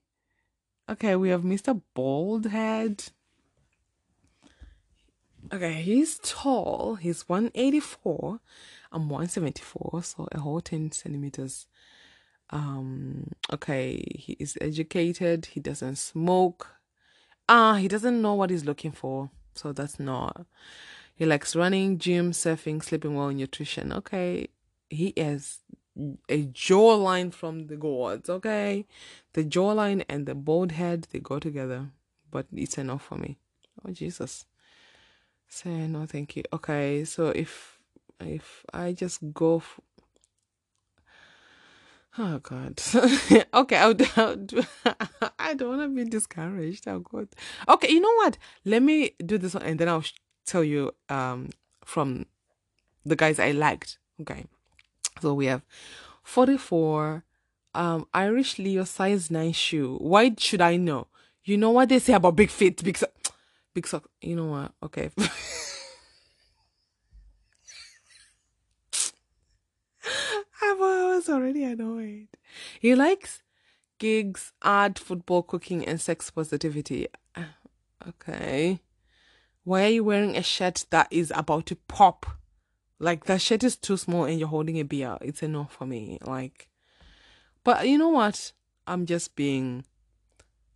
[0.89, 1.81] Okay, we have Mr.
[1.95, 3.11] Baldhead.
[5.51, 6.95] Okay, he's tall.
[6.95, 8.39] He's 184.
[8.91, 11.67] I'm 174, so a whole 10 centimeters.
[12.49, 15.47] Um, okay, he is educated.
[15.47, 16.67] He doesn't smoke.
[17.49, 19.31] Ah, he doesn't know what he's looking for.
[19.55, 20.45] So that's not.
[21.15, 23.91] He likes running, gym, surfing, sleeping well, nutrition.
[23.93, 24.49] Okay,
[24.89, 25.59] he is
[26.29, 28.85] a jawline from the gods, okay?
[29.33, 31.89] The jawline and the bald head, they go together,
[32.31, 33.37] but it's enough for me.
[33.85, 34.45] Oh, Jesus.
[35.47, 36.43] Say no, thank you.
[36.51, 37.77] Okay, so if
[38.19, 39.79] if I just go f-
[42.17, 42.79] Oh God.
[43.53, 44.61] okay, I'll, I'll do,
[45.39, 46.87] I don't want to be discouraged.
[46.87, 47.27] Oh God.
[47.67, 48.37] Okay, you know what?
[48.65, 50.13] Let me do this one, and then I'll sh-
[50.45, 51.49] tell you um
[51.83, 52.25] from
[53.05, 53.97] the guys I liked.
[54.21, 54.45] Okay.
[55.21, 55.63] So we have
[56.23, 57.23] 44
[57.75, 59.97] um Irish Leo size 9 shoe.
[59.99, 61.07] Why should I know?
[61.43, 63.07] You know what they say about big feet, so-
[63.73, 64.05] big sock.
[64.05, 64.71] Uh, you know what?
[64.83, 65.09] Okay.
[70.61, 72.27] I was already annoyed.
[72.79, 73.41] He likes
[73.99, 77.07] gigs, art, football, cooking, and sex positivity.
[78.05, 78.81] Okay.
[79.63, 82.25] Why are you wearing a shirt that is about to pop?
[82.99, 85.17] Like that shirt is too small and you're holding a beer.
[85.21, 86.19] It's enough for me.
[86.25, 86.67] Like,
[87.63, 88.51] but you know what?
[88.85, 89.85] I'm just being.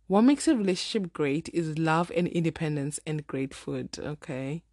[0.08, 3.98] What makes a relationship great is love and independence and great food.
[3.98, 4.64] Okay.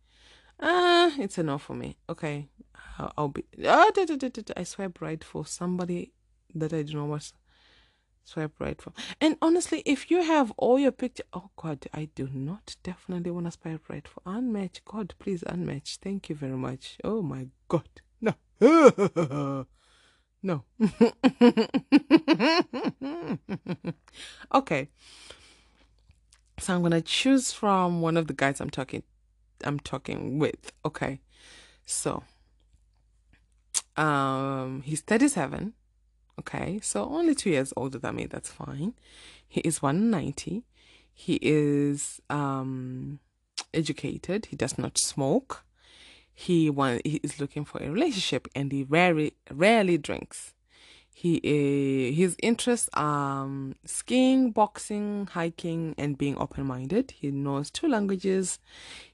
[0.62, 1.98] Ah, uh, it's enough for me.
[2.10, 2.48] Okay.
[3.17, 3.43] I'll, be.
[3.65, 6.13] Oh, da, da, da, I swipe right for somebody
[6.54, 7.34] that I do not want
[8.24, 8.93] swipe right for.
[9.19, 13.48] And honestly, if you have all your picture, oh God, I do not definitely want
[13.48, 14.80] to swipe right for unmatch.
[14.86, 15.98] God, please unmatch.
[15.98, 16.98] Thank you very much.
[17.04, 17.89] Oh my God,
[18.21, 18.36] no,
[20.45, 20.63] no.
[24.53, 24.89] okay,
[26.60, 29.03] so I'm gonna choose from one of the guys I'm talking,
[29.63, 30.71] I'm talking with.
[30.86, 31.19] Okay,
[31.86, 32.23] so
[33.97, 35.73] um, he's 37
[36.39, 38.25] Okay, so only two years older than me.
[38.25, 38.93] That's fine.
[39.47, 40.63] He is 190.
[41.13, 43.19] He is um,
[43.73, 44.47] educated.
[44.47, 45.64] He does not smoke.
[46.36, 50.54] He want, he is looking for a relationship, and he rarely rarely drinks.
[51.13, 57.12] He is, his interests are um, skiing, boxing, hiking, and being open minded.
[57.12, 58.60] He knows two languages.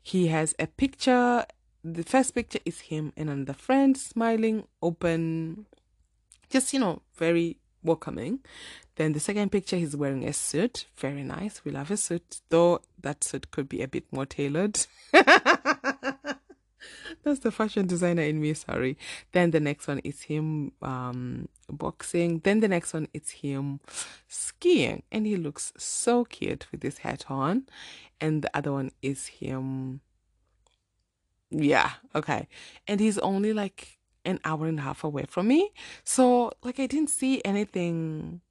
[0.01, 1.45] He has a picture.
[1.83, 5.67] The first picture is him and another friend smiling, open,
[6.51, 8.39] just you know very welcoming
[8.95, 12.79] then the second picture he's wearing a suit very nice we love a suit though
[13.01, 14.85] that suit could be a bit more tailored
[17.23, 18.97] that's the fashion designer in me sorry
[19.31, 23.79] then the next one is him um boxing then the next one is him
[24.27, 27.65] skiing and he looks so cute with his hat on
[28.19, 30.01] and the other one is him
[31.49, 32.47] yeah okay
[32.87, 35.71] and he's only like an hour and a half away from me.
[36.03, 38.41] So, like, I didn't see anything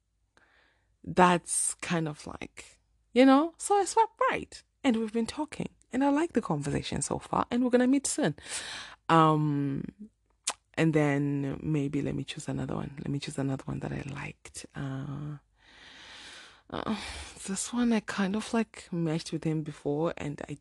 [1.03, 2.79] that's kind of like,
[3.13, 4.61] you know, so I swiped right.
[4.83, 5.69] And we've been talking.
[5.93, 7.45] And I like the conversation so far.
[7.51, 8.35] And we're to meet soon.
[9.09, 9.83] Um,
[10.75, 12.91] and then maybe let me choose another one.
[12.97, 14.65] Let me choose another one that I liked.
[14.75, 15.37] Uh,
[16.69, 16.95] uh,
[17.45, 20.57] this one I kind of like matched with him before, and I,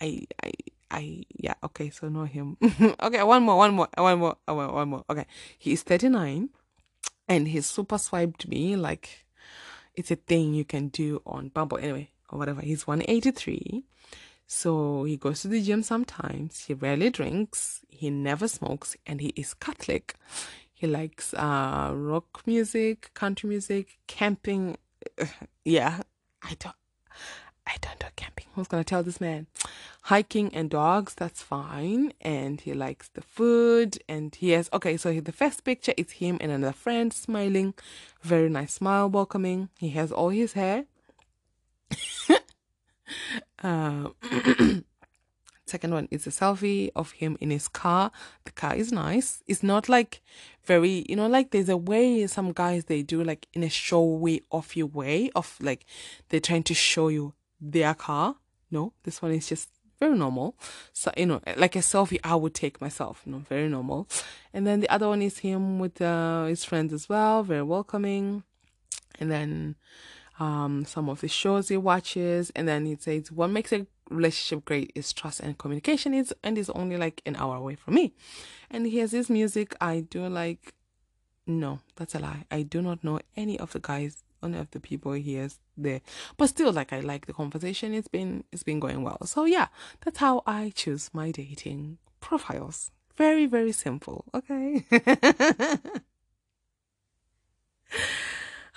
[0.00, 0.52] I, I,
[0.90, 2.56] I yeah okay so know him
[3.00, 5.26] okay one more one more one more one more one more okay
[5.58, 6.48] he's 39
[7.28, 9.26] and he's super swiped me like
[9.94, 13.84] it's a thing you can do on Bumble anyway or whatever he's 183
[14.46, 19.32] so he goes to the gym sometimes he rarely drinks he never smokes and he
[19.36, 20.14] is Catholic
[20.72, 24.76] he likes uh rock music country music camping
[25.64, 26.02] yeah
[26.42, 26.74] I don't
[27.68, 28.46] I don't do camping.
[28.54, 29.46] Who's gonna tell this man?
[30.04, 32.14] Hiking and dogs, that's fine.
[32.22, 33.98] And he likes the food.
[34.08, 34.96] And he has okay.
[34.96, 37.74] So the first picture is him and another friend smiling,
[38.22, 39.68] very nice smile, welcoming.
[39.78, 40.86] He has all his hair.
[43.62, 44.08] uh,
[45.66, 48.10] second one is a selfie of him in his car.
[48.44, 49.42] The car is nice.
[49.46, 50.22] It's not like
[50.64, 54.42] very, you know, like there's a way some guys they do like in a showy,
[54.50, 55.84] off your way of like
[56.28, 58.36] they're trying to show you their car.
[58.70, 60.56] No, this one is just very normal.
[60.92, 64.08] So, you know, like a selfie I would take myself, you know, very normal.
[64.52, 68.44] And then the other one is him with uh, his friends as well, very welcoming.
[69.18, 69.76] And then
[70.38, 72.52] um, some of the shows he watches.
[72.54, 76.56] And then he says, what makes a relationship great is trust and communication is and
[76.56, 78.14] is only like an hour away from me.
[78.70, 79.74] And he has his music.
[79.80, 80.74] I do like
[81.48, 82.44] no, that's a lie.
[82.50, 86.02] I do not know any of the guys, any of the people here there.
[86.36, 87.94] But still, like I like the conversation.
[87.94, 89.26] It's been it's been going well.
[89.26, 89.68] So yeah,
[90.04, 92.90] that's how I choose my dating profiles.
[93.16, 94.26] Very very simple.
[94.34, 94.84] Okay.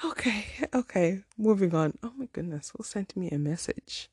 [0.05, 0.45] okay.
[0.73, 1.23] Okay.
[1.37, 1.97] Moving on.
[2.03, 4.09] Oh my goodness, who sent me a message?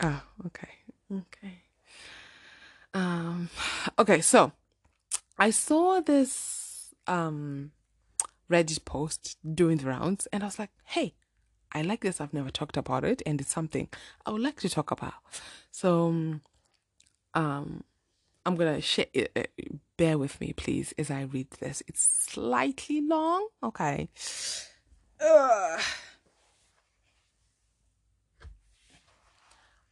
[0.00, 0.68] Ah, okay.
[1.10, 1.62] Okay.
[2.94, 3.50] Um
[3.98, 4.52] okay, so
[5.38, 7.72] I saw this um
[8.50, 11.14] Reddit post doing the rounds and I was like, "Hey,
[11.72, 12.20] I like this.
[12.20, 13.88] I've never talked about it and it's something
[14.24, 15.14] I would like to talk about."
[15.70, 16.40] So
[17.34, 17.84] um
[18.46, 19.42] I'm to share uh,
[19.96, 21.82] bear with me please as I read this.
[21.88, 23.48] It's slightly long.
[23.62, 24.08] Okay.
[25.20, 25.80] Ugh.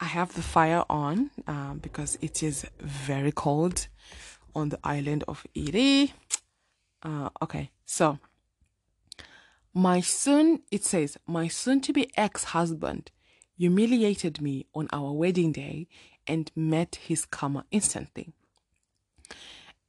[0.00, 3.88] I have the fire on um, because it is very cold
[4.54, 6.12] on the island of Iri.
[7.02, 8.18] Uh, okay, so
[9.72, 13.10] my soon, it says, my soon to be ex husband
[13.56, 15.88] humiliated me on our wedding day
[16.26, 18.32] and met his karma instantly.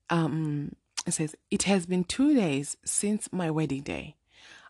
[0.09, 4.15] Um, it says, it has been two days since my wedding day.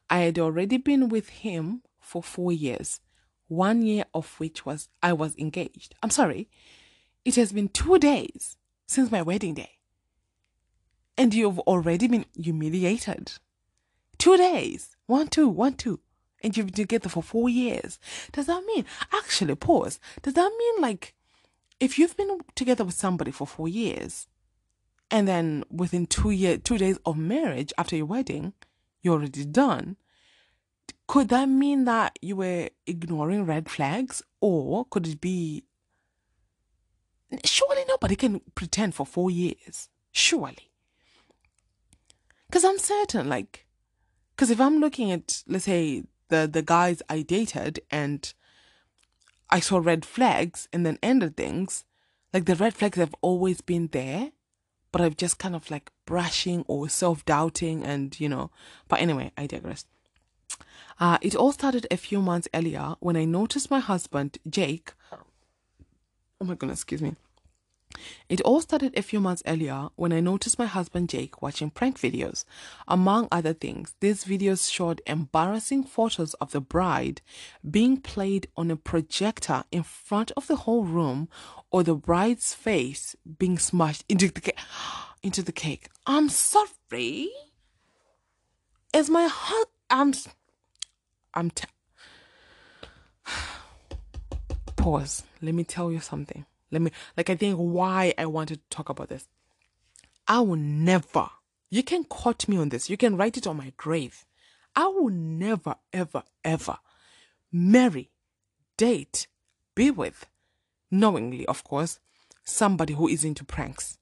[0.10, 3.00] I had already been with him for four years
[3.48, 5.95] one year of which was I was engaged.
[6.02, 6.50] I'm sorry,
[7.24, 9.71] it has been two days since my wedding day.
[11.17, 13.34] And you've already been humiliated.
[14.17, 14.95] Two days.
[15.06, 16.02] One, two, one, two.
[16.43, 18.00] And you've been together for four years.
[18.34, 20.00] Does that mean, actually, pause.
[20.21, 21.15] Does that mean like,
[21.80, 24.28] if you've been together with somebody for four years,
[25.15, 28.51] and then within two year, two days of marriage after your wedding,
[29.01, 29.95] you're already done,
[31.08, 34.21] could that mean that you were ignoring red flags?
[34.41, 35.63] Or could it be
[37.45, 39.88] surely nobody can pretend for 4 years.
[40.12, 40.69] Surely.
[42.51, 43.65] Cuz i'm certain like
[44.36, 48.34] cuz if i'm looking at let's say the the guys i dated and
[49.49, 51.86] i saw red flags and then ended things
[52.34, 54.32] like the red flags have always been there
[54.95, 58.49] but i've just kind of like brushing or self-doubting and you know
[58.88, 59.84] but anyway i digress
[60.99, 64.93] uh, it all started a few months earlier when I noticed my husband, Jake.
[65.12, 67.15] Oh my goodness, excuse me.
[68.27, 71.99] It all started a few months earlier when I noticed my husband Jake watching prank
[71.99, 72.43] videos.
[72.88, 77.21] Among other things, these videos showed embarrassing photos of the bride
[77.69, 81.29] being played on a projector in front of the whole room
[81.75, 84.57] or the bride's face being smashed into the cake.
[85.21, 85.89] Into the cake.
[86.05, 87.29] I'm sorry.
[88.93, 89.67] Is my heart?
[89.89, 90.13] I'm.
[91.33, 91.67] I'm t-
[94.77, 95.23] pause.
[95.41, 96.45] Let me tell you something.
[96.71, 99.27] Let me like I think why I wanted to talk about this.
[100.29, 101.27] I will never.
[101.69, 102.89] You can quote me on this.
[102.89, 104.25] You can write it on my grave.
[104.77, 106.77] I will never ever ever
[107.51, 108.11] marry,
[108.77, 109.27] date,
[109.75, 110.25] be with
[110.91, 112.00] knowingly, of course,
[112.43, 113.98] somebody who is into pranks.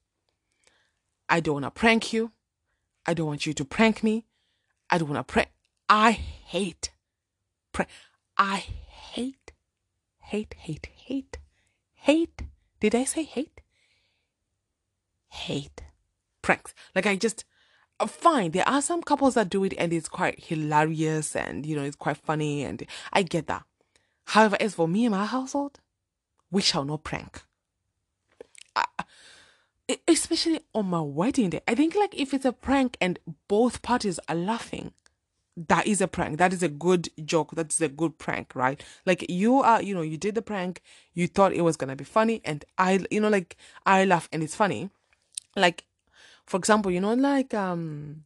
[1.28, 2.32] I don't want to prank you.
[3.06, 4.26] I don't want you to prank me.
[4.90, 5.50] I don't want to prank.
[5.88, 6.90] I hate
[7.74, 7.86] Pray.
[8.38, 9.52] I hate,
[10.22, 11.38] hate, hate, hate,
[11.92, 12.42] hate.
[12.78, 13.60] Did I say hate?
[15.28, 15.82] Hate
[16.40, 16.72] pranks.
[16.94, 17.44] Like I just,
[17.98, 18.52] uh, fine.
[18.52, 21.96] There are some couples that do it and it's quite hilarious and you know it's
[21.96, 23.64] quite funny and I get that.
[24.26, 25.80] However, as for me and my household,
[26.54, 27.42] we shall not prank.
[28.76, 28.84] I,
[30.06, 31.60] especially on my wedding day.
[31.66, 34.92] I think like if it's a prank and both parties are laughing,
[35.56, 36.38] that is a prank.
[36.38, 37.50] That is a good joke.
[37.56, 38.82] That's a good prank, right?
[39.04, 40.80] Like you are, you know, you did the prank,
[41.12, 44.40] you thought it was gonna be funny, and I, you know, like I laugh and
[44.40, 44.90] it's funny.
[45.56, 45.84] Like,
[46.46, 48.22] for example, you know, like um,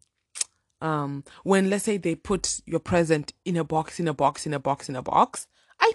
[0.83, 4.53] um, when let's say they put your present in a box, in a box, in
[4.53, 5.47] a box, in a box.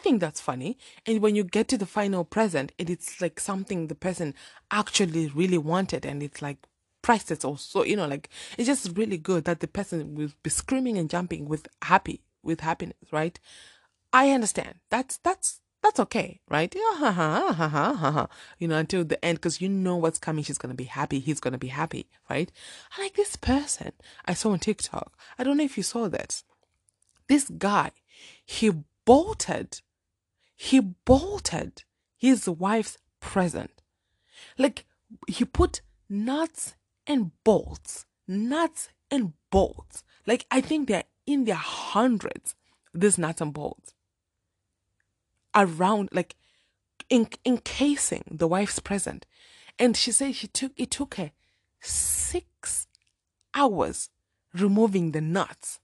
[0.04, 0.78] Think that's funny.
[1.06, 4.36] And when you get to the final present, and it's like something the person
[4.70, 6.58] actually really wanted, and it's like
[7.04, 10.98] priceless also you know like it's just really good that the person will be screaming
[10.98, 13.40] and jumping with happy with happiness right?
[14.12, 14.76] I understand.
[14.90, 16.74] That's that's that's okay right?
[16.78, 18.28] Ah, ah, ha, ha.
[18.58, 21.40] you know until the end because you know what's coming she's gonna be happy he's
[21.40, 22.52] gonna be happy right?
[22.98, 23.92] I like this person.
[24.26, 25.14] I saw on tiktok.
[25.38, 26.42] I don't know if you saw that
[27.28, 27.92] this guy
[28.46, 28.72] he
[29.06, 29.82] bolted
[30.56, 31.84] he bolted
[32.18, 33.84] his wife's present
[34.58, 34.86] like
[35.28, 36.76] he put nuts
[37.08, 40.04] and bolts, nuts and bolts.
[40.26, 42.56] Like I think they're in their hundreds,
[42.94, 43.94] these nuts and bolts.
[45.56, 46.36] Around like
[47.10, 49.26] in, encasing the wife's present.
[49.78, 51.32] And she said she took it took her
[51.80, 52.88] six
[53.54, 54.10] hours
[54.54, 55.80] removing the nuts,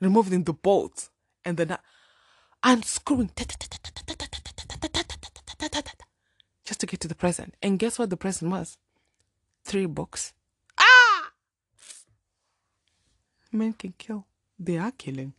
[0.00, 1.10] removing the bolts
[1.44, 1.80] and the nut,
[2.62, 3.30] unscrewing
[6.64, 7.54] just to get to the present.
[7.62, 8.78] And guess what the present was?
[9.64, 10.32] Three books.
[10.78, 11.32] Ah!
[13.52, 14.26] Men can kill.
[14.58, 15.34] They are killing.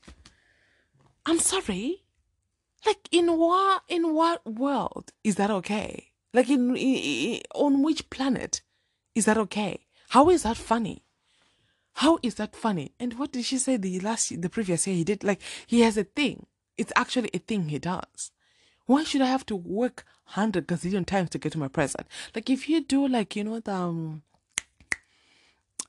[1.26, 2.04] I'm sorry.
[2.86, 6.12] Like in what in what world is that okay?
[6.34, 8.62] Like in, in on which planet
[9.16, 9.86] is that okay?
[10.10, 11.04] How is that funny?
[11.94, 12.92] How is that funny?
[13.00, 15.24] And what did she say the last the previous year he did?
[15.24, 16.46] Like he has a thing.
[16.78, 18.32] It's actually a thing he does.
[18.86, 22.08] Why should I have to work hundred gazillion times to get to my present?
[22.36, 24.24] Like if you do like you know the um,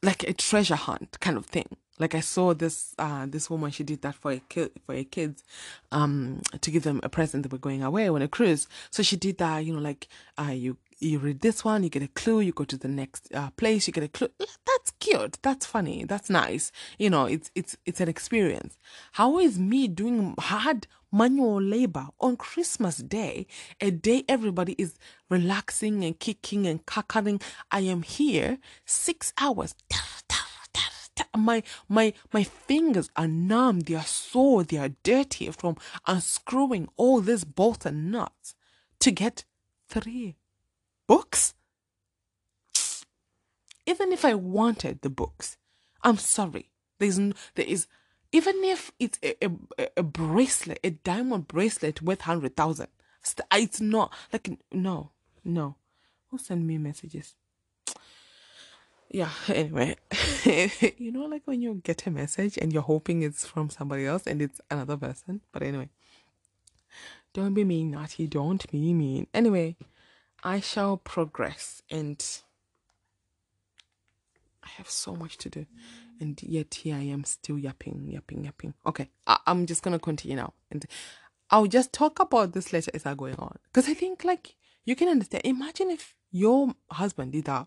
[0.03, 1.77] like a treasure hunt kind of thing.
[1.99, 5.05] Like I saw this uh this woman she did that for a kid for her
[5.05, 5.45] kids,
[5.93, 7.45] um to give them a present.
[7.45, 9.65] They were going away on a cruise, so she did that.
[9.65, 10.09] You know, like
[10.39, 13.33] uh you you read this one, you get a clue, you go to the next
[13.35, 14.29] uh, place, you get a clue.
[14.39, 15.39] That's cute.
[15.43, 16.05] That's funny.
[16.05, 16.73] That's nice.
[16.99, 18.77] You know, it's it's it's an experience.
[19.13, 23.47] How is me doing hard manual labor on Christmas Day,
[23.81, 24.97] a day everybody is
[25.31, 27.41] relaxing and kicking and cackling?
[27.71, 29.75] I am here six hours
[31.37, 35.77] my my my fingers are numb they are sore they are dirty from
[36.07, 38.55] unscrewing all these bolts and nuts
[39.01, 39.45] to get
[39.89, 40.37] three
[41.07, 41.55] books?
[43.87, 45.59] Even if i wanted the books
[46.05, 46.71] i'm sorry.
[46.99, 47.87] There's there is
[48.31, 52.87] even if it's a, a, a bracelet a diamond bracelet worth 100000
[53.53, 55.11] it's not like no
[55.45, 55.77] no.
[56.31, 57.35] Who send me messages?
[59.11, 59.97] Yeah anyway.
[60.99, 64.27] You know like when you get a message and you're hoping it's from somebody else
[64.27, 65.41] and it's another person?
[65.53, 65.89] But anyway.
[67.33, 69.27] Don't be mean Natty don't be mean.
[69.35, 69.77] Anyway
[70.45, 72.43] i shall progress and
[74.63, 75.67] i have so much to do.
[76.21, 78.75] And yet here i am still yapping yapping yapping.
[78.87, 80.53] Okay I- i'm just gonna continue now.
[80.71, 80.85] And
[81.51, 83.59] i'll just talk about this later as i going on.
[83.65, 85.43] Because i think like you can understand.
[85.45, 87.67] Imagine if your husband did that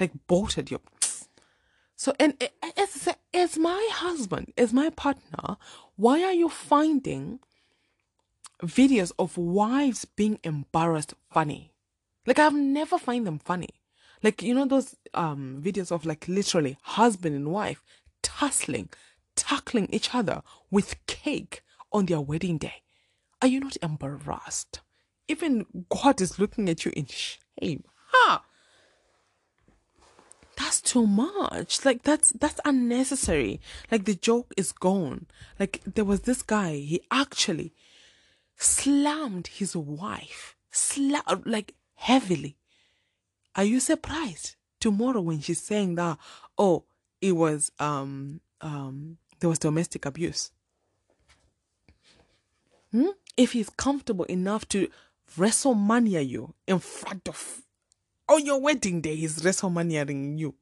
[0.00, 0.80] like bolted your
[1.96, 2.42] so and
[2.76, 5.56] as as my husband as my partner
[5.96, 7.38] why are you finding
[8.62, 11.73] videos of wives being embarrassed funny
[12.26, 13.70] like i've never find them funny.
[14.22, 17.82] Like you know those um videos of like literally husband and wife
[18.22, 18.88] tussling
[19.36, 21.62] tackling each other with cake
[21.92, 22.82] on their wedding day.
[23.42, 24.80] Are you not embarrassed?
[25.28, 27.84] Even god is looking at you in shame.
[28.12, 28.38] Ha huh?
[30.56, 31.84] that's too much.
[31.84, 33.60] Like that's that's unnecessary.
[33.90, 35.26] Like the joke is gone.
[35.58, 37.72] Like there was this guy he actually
[38.56, 40.56] slammed his wife.
[40.72, 41.74] Sla- like
[42.04, 42.56] heavily
[43.56, 46.18] are you surprised tomorrow when she's saying that
[46.58, 46.84] oh
[47.20, 50.50] it was um um there was domestic abuse
[52.90, 53.08] hmm?
[53.36, 54.88] if he's comfortable enough to
[55.38, 57.64] wrestlemania you in front of
[58.28, 60.54] on your wedding day he's WrestleManiaing you.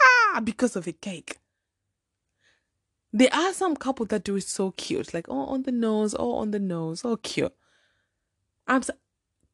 [0.00, 1.38] Ah, because of a cake.
[3.12, 6.34] There are some couple that do it so cute, like oh on the nose, oh
[6.34, 7.54] on the nose, oh cute.
[8.66, 8.92] I'm so,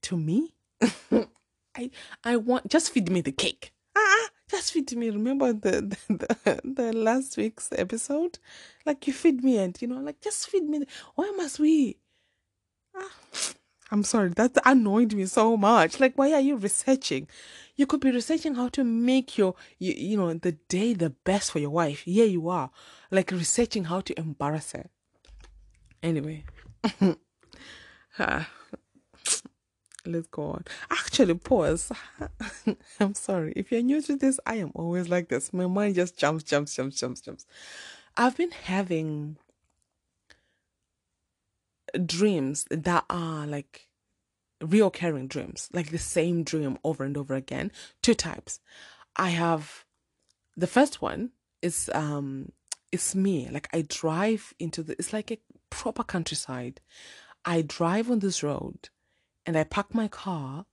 [0.02, 0.54] to me,
[1.76, 1.90] I
[2.22, 3.72] I want just feed me the cake.
[3.96, 5.10] Ah, just feed me.
[5.10, 6.14] Remember the the,
[6.44, 8.38] the, the last week's episode?
[8.86, 10.84] Like you feed me and you know, like just feed me.
[11.14, 11.98] Why must we?
[12.96, 13.10] Ah
[13.90, 16.00] I'm sorry, that annoyed me so much.
[16.00, 17.28] Like, why are you researching?
[17.76, 21.52] You could be researching how to make your, you, you know, the day the best
[21.52, 22.00] for your wife.
[22.00, 22.70] Here you are,
[23.10, 24.86] like researching how to embarrass her.
[26.02, 26.44] Anyway,
[27.00, 27.14] uh,
[30.06, 30.64] let's go on.
[30.90, 31.92] Actually, pause.
[33.00, 33.52] I'm sorry.
[33.56, 35.52] If you're new to this, I am always like this.
[35.52, 37.46] My mind just jumps, jumps, jumps, jumps, jumps.
[38.16, 39.36] I've been having
[42.06, 43.88] dreams that are like
[44.62, 47.72] reoccurring dreams, like the same dream over and over again.
[48.02, 48.60] Two types.
[49.16, 49.84] I have
[50.56, 51.30] the first one
[51.62, 52.52] is um
[52.92, 53.48] it's me.
[53.50, 55.38] Like I drive into the it's like a
[55.70, 56.80] proper countryside.
[57.44, 58.88] I drive on this road
[59.46, 60.66] and I park my car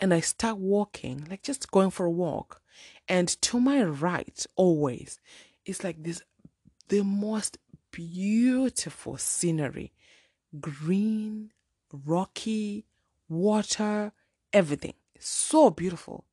[0.00, 2.60] and I start walking, like just going for a walk.
[3.08, 5.20] And to my right, always,
[5.64, 6.22] it's like this
[6.88, 7.58] the most
[7.90, 9.92] beautiful scenery
[10.60, 11.50] green,
[11.92, 12.86] rocky,
[13.28, 14.12] water,
[14.52, 14.94] everything.
[15.18, 16.24] So beautiful.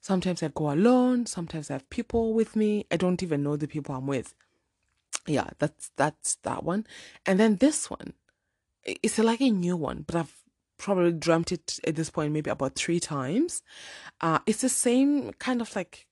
[0.00, 2.86] Sometimes I go alone, sometimes I have people with me.
[2.90, 4.34] I don't even know the people I'm with.
[5.26, 6.86] Yeah, that's that's that one.
[7.26, 8.14] And then this one,
[8.84, 10.37] it's like a new one, but I've
[10.78, 13.62] probably dreamt it at this point maybe about three times.
[14.20, 16.06] Uh, it's the same kind of like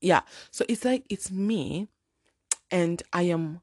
[0.00, 0.20] yeah.
[0.50, 1.88] So it's like it's me
[2.70, 3.60] and I am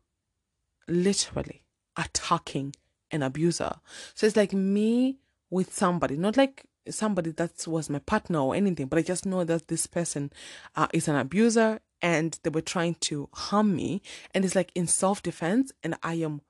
[0.87, 1.63] literally
[1.97, 2.75] attacking
[3.11, 3.75] an abuser.
[4.13, 8.87] So it's like me with somebody, not like somebody that was my partner or anything,
[8.87, 10.31] but I just know that this person
[10.75, 14.01] uh, is an abuser and they were trying to harm me.
[14.33, 16.41] And it's like in self defense, and I am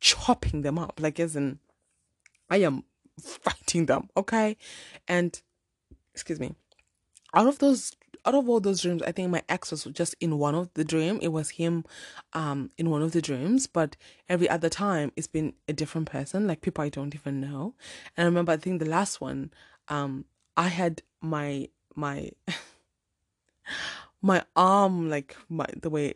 [0.00, 1.58] chopping them up, like as in,
[2.50, 2.84] I am
[3.20, 4.56] fighting them, okay?
[5.06, 5.40] And,
[6.14, 6.54] excuse me,
[7.34, 7.92] out of those
[8.26, 10.84] out of all those dreams, I think my ex was just in one of the
[10.84, 11.18] dream.
[11.22, 11.84] It was him
[12.32, 13.96] um in one of the dreams, but
[14.28, 17.74] every other time it's been a different person, like people I don't even know.
[18.16, 19.52] And I remember I think the last one,
[19.88, 20.26] um,
[20.56, 22.30] I had my my
[24.22, 26.14] my arm like my the way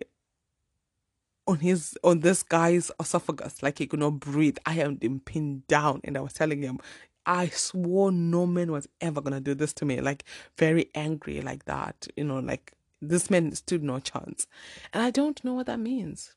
[1.46, 4.56] on his on this guy's esophagus, like he could not breathe.
[4.66, 6.78] I had him pinned down and I was telling him,
[7.26, 10.00] I swore no man was ever gonna do this to me.
[10.00, 10.24] Like
[10.58, 12.08] very angry like that.
[12.16, 14.46] You know, like this man stood no chance.
[14.92, 16.34] And I don't know what that means.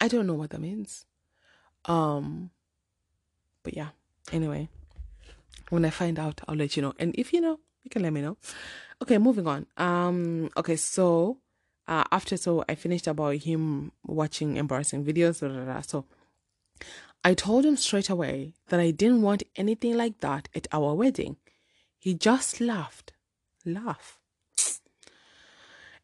[0.00, 1.06] I don't know what that means.
[1.84, 2.50] Um
[3.62, 3.88] but yeah.
[4.32, 4.68] Anyway.
[5.68, 6.94] When I find out, I'll let you know.
[6.96, 8.36] And if you know, you can let me know.
[9.02, 9.66] Okay, moving on.
[9.76, 11.38] Um okay, so
[11.88, 15.40] uh after so I finished about him watching embarrassing videos.
[15.40, 15.80] Blah, blah, blah.
[15.80, 16.04] So
[17.24, 21.36] I told him straight away that I didn't want anything like that at our wedding.
[21.98, 23.12] He just laughed,
[23.64, 24.18] laugh,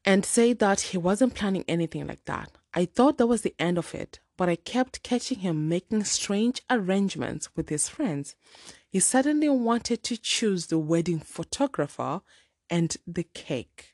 [0.04, 2.50] and said that he wasn't planning anything like that.
[2.74, 6.62] I thought that was the end of it, but I kept catching him making strange
[6.70, 8.34] arrangements with his friends.
[8.88, 12.22] He suddenly wanted to choose the wedding photographer
[12.68, 13.91] and the cake.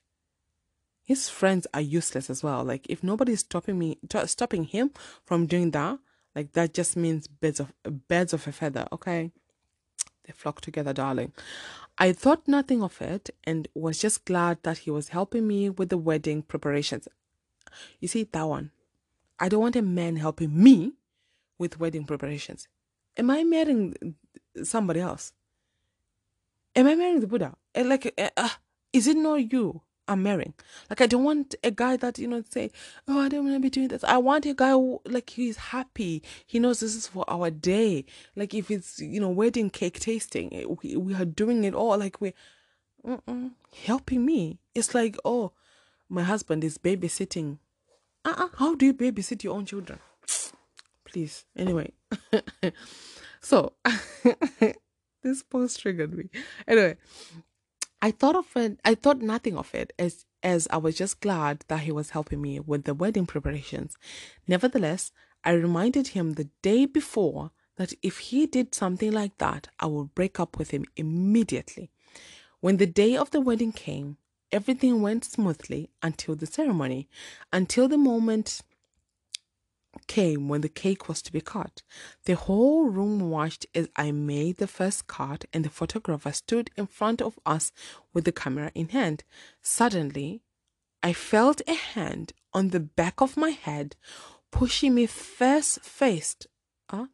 [1.08, 2.62] His friends are useless as well.
[2.62, 3.96] Like if nobody's stopping me,
[4.26, 4.90] stopping him
[5.24, 5.98] from doing that,
[6.36, 7.72] like that just means birds of
[8.08, 9.32] birds of a feather, okay?
[10.26, 11.32] They flock together, darling.
[11.96, 15.88] I thought nothing of it and was just glad that he was helping me with
[15.88, 17.08] the wedding preparations.
[18.00, 18.70] You see that one.
[19.40, 20.92] I don't want a man helping me
[21.58, 22.68] with wedding preparations.
[23.16, 23.94] Am I marrying
[24.62, 25.32] somebody else?
[26.76, 27.56] Am I marrying the Buddha?
[27.74, 28.48] Eh, like, uh,
[28.92, 29.80] is it not you?
[30.08, 30.54] I'm marrying.
[30.88, 32.70] Like I don't want a guy that you know say,
[33.06, 35.56] "Oh, I don't want to be doing this." I want a guy who, like he's
[35.56, 36.22] happy.
[36.46, 38.06] He knows this is for our day.
[38.34, 41.98] Like if it's you know wedding cake tasting, eh, we, we are doing it all.
[41.98, 42.32] Like we,
[43.84, 44.58] helping me.
[44.74, 45.52] It's like oh,
[46.08, 47.58] my husband is babysitting.
[48.24, 48.48] Uh uh-uh.
[48.56, 49.98] How do you babysit your own children?
[51.04, 51.44] Please.
[51.56, 51.92] Anyway,
[53.40, 53.74] so
[55.22, 56.24] this post triggered me.
[56.66, 56.96] Anyway,
[58.00, 61.64] I thought of it, I thought nothing of it as, as I was just glad
[61.68, 63.96] that he was helping me with the wedding preparations.
[64.46, 65.12] Nevertheless,
[65.44, 70.14] I reminded him the day before that if he did something like that, I would
[70.14, 71.90] break up with him immediately.
[72.60, 74.18] When the day of the wedding came,
[74.50, 77.08] everything went smoothly until the ceremony,
[77.52, 78.62] until the moment
[80.06, 81.82] came when the cake was to be cut.
[82.24, 86.86] The whole room watched as I made the first cut, and the photographer stood in
[86.86, 87.72] front of us
[88.12, 89.24] with the camera in hand.
[89.62, 90.42] Suddenly,
[91.02, 93.96] I felt a hand on the back of my head
[94.50, 96.46] pushing me first,
[96.90, 97.06] uh,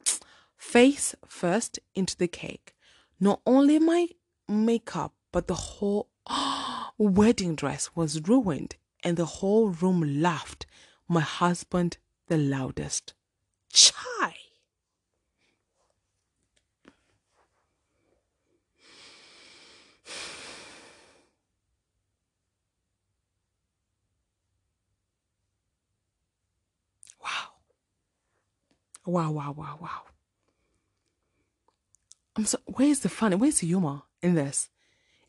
[0.57, 2.75] face first into the cake.
[3.21, 4.09] Not only my
[4.49, 6.09] makeup, but the whole
[6.99, 10.67] wedding dress was ruined, and the whole room laughed.
[11.09, 11.99] My husband
[12.29, 13.15] the loudest.
[13.73, 14.35] Chai!
[27.23, 27.31] Wow.
[29.07, 29.89] Wow, wow, wow, wow.
[32.37, 33.39] I'm so where's the fun?
[33.39, 34.71] Where's the humor in this?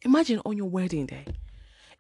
[0.02, 1.26] Imagine on your wedding day.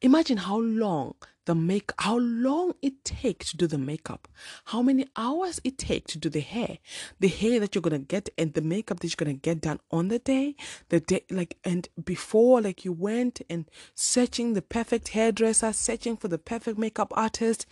[0.01, 1.15] Imagine how long
[1.45, 4.27] the make how long it takes to do the makeup?
[4.65, 6.79] How many hours it takes to do the hair?
[7.19, 10.07] The hair that you're gonna get and the makeup that you're gonna get done on
[10.07, 10.55] the day
[10.89, 16.27] the day like and before like you went and searching the perfect hairdresser searching for
[16.27, 17.65] the perfect makeup artist.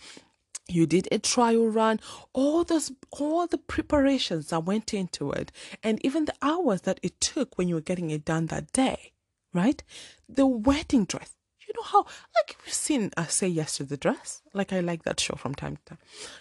[0.66, 2.00] You did a trial run.
[2.32, 5.52] All those all the preparations that went into it
[5.82, 9.12] and even the hours that it took when you were getting it done that day
[9.54, 9.82] right?
[10.28, 11.33] The wedding dress
[11.76, 14.42] know how like you've seen uh, say yes to the dress?
[14.52, 15.98] Like i like that show from time to time.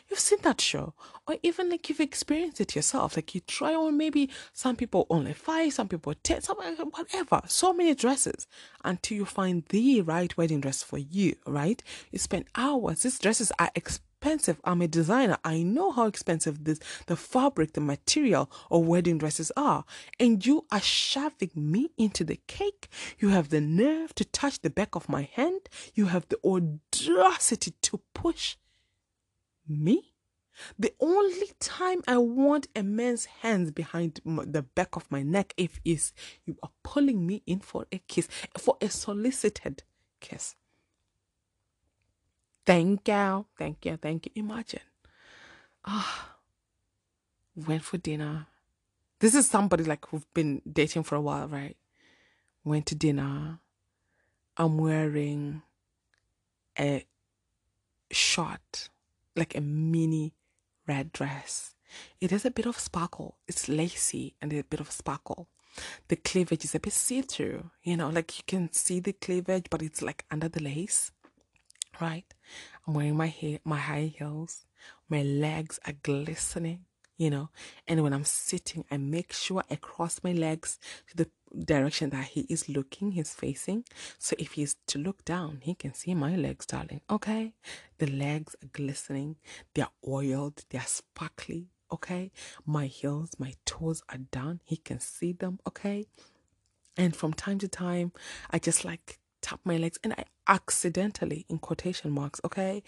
[0.10, 0.94] You've seen that show?
[1.28, 3.16] Or even like you've experienced it yourself.
[3.16, 7.42] Like you try on maybe some people only five some people ten some uh, whatever.
[7.48, 8.48] So many dresses
[8.84, 11.82] until you find the right wedding dress for you right?
[12.12, 13.04] You spend hours.
[13.04, 14.62] These dresses are expensive expensive.
[14.64, 15.38] I'm a designer.
[15.44, 19.84] I know how expensive this the fabric, the material of wedding dresses are.
[20.18, 22.88] And you are shoving me into the cake.
[23.20, 25.68] You have the nerve to touch the back of my hand.
[25.94, 28.56] You have the audacity to push
[29.68, 30.14] me.
[30.80, 35.82] The only time I want a man's hands behind the back of my neck if
[35.84, 36.14] is
[36.46, 39.84] you are pulling me in for a kiss, for a solicited
[40.22, 40.56] kiss.
[42.66, 44.32] Thank you, thank you, thank you.
[44.36, 44.80] Imagine,
[45.86, 46.36] ah,
[47.56, 48.48] went for dinner.
[49.20, 51.76] This is somebody like who've been dating for a while, right?
[52.64, 53.60] Went to dinner.
[54.56, 55.62] I'm wearing
[56.80, 57.06] a
[58.12, 58.90] short,
[59.36, 60.34] like a mini
[60.88, 61.76] red dress.
[62.22, 63.38] It has a bit of sparkle.
[63.48, 65.48] It's lacy and a bit of sparkle.
[66.08, 69.66] The cleavage is a bit see through, you know, like you can see the cleavage,
[69.70, 71.12] but it's like under the lace
[72.02, 72.26] right?
[72.88, 74.66] I'm wearing my hair, my high heels.
[75.10, 76.86] My legs are glistening,
[77.18, 77.50] you know.
[77.88, 80.80] And when I'm sitting, I make sure I cross my legs
[81.10, 81.30] to the
[81.66, 83.86] direction that he is looking, he's facing.
[84.18, 87.02] So if he's to look down, he can see my legs, darling.
[87.10, 87.54] Okay?
[88.00, 89.38] The legs are glistening,
[89.74, 91.70] they're oiled, they're sparkly.
[91.92, 92.32] Okay?
[92.66, 94.62] My heels, my toes are done.
[94.64, 95.60] He can see them.
[95.68, 96.08] Okay?
[96.98, 98.12] And from time to time,
[98.50, 102.82] I just like tap my legs and I accidentally, in quotation marks, okay,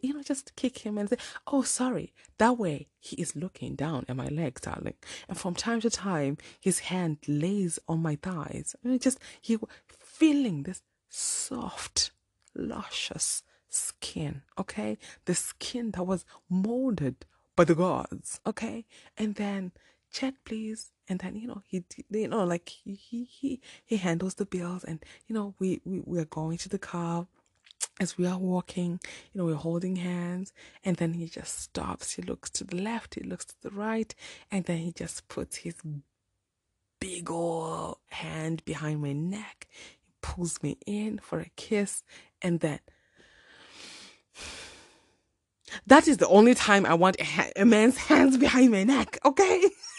[0.00, 2.14] you know, just kick him and say, oh, sorry.
[2.38, 4.94] That way he is looking down at my legs, darling.
[5.28, 8.74] And from time to time, his hand lays on my thighs.
[8.82, 12.12] And just, he feeling this soft,
[12.54, 14.96] luscious skin, okay?
[15.26, 18.86] The skin that was molded by the gods, okay?
[19.18, 19.72] And then
[20.10, 24.46] check please and then you know he you know like he he he handles the
[24.46, 27.26] bills and you know we we, we are going to the car
[28.00, 29.00] as we are walking
[29.32, 30.52] you know we're holding hands
[30.84, 34.14] and then he just stops he looks to the left he looks to the right
[34.50, 35.74] and then he just puts his
[37.00, 39.66] big old hand behind my neck
[39.98, 42.02] he pulls me in for a kiss
[42.42, 42.80] and then
[45.86, 49.18] that is the only time I want a, ha- a man's hands behind my neck,
[49.24, 49.68] okay?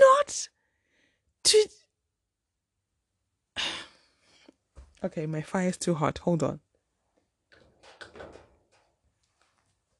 [0.00, 0.48] Not
[1.44, 1.68] to.
[5.02, 6.18] Okay, my fire is too hot.
[6.18, 6.60] Hold on.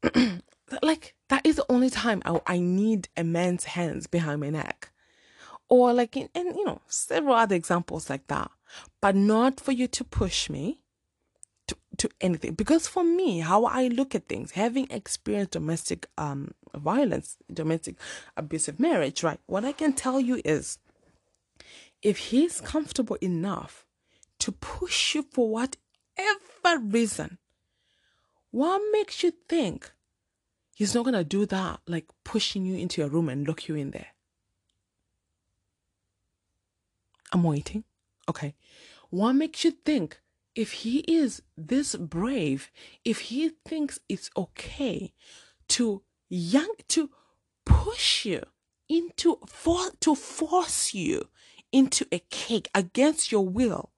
[0.83, 4.91] like, that is the only time I, I need a man's hands behind my neck.
[5.71, 8.51] Or, like, in, and you know, several other examples like that.
[9.01, 10.81] But not for you to push me
[12.01, 12.55] to anything.
[12.55, 17.97] Because for me how i look at things having experienced domestic um violence domestic
[18.37, 20.79] abusive marriage right what i can tell you is
[22.03, 23.85] if he's comfortable enough
[24.39, 27.37] to push you for whatever reason
[28.51, 29.93] what makes you think
[30.75, 33.91] he's not gonna do that like pushing you into your room and lock you in
[33.91, 34.09] there?
[37.33, 37.85] I'm waiting
[38.31, 38.55] okay?
[39.11, 40.21] What makes you think
[40.55, 42.71] if he is this brave,
[43.05, 45.13] if he thinks it's okay
[45.69, 47.11] to young to
[47.65, 48.43] push you
[48.89, 51.29] into for to force you
[51.73, 53.91] into a cake against your will,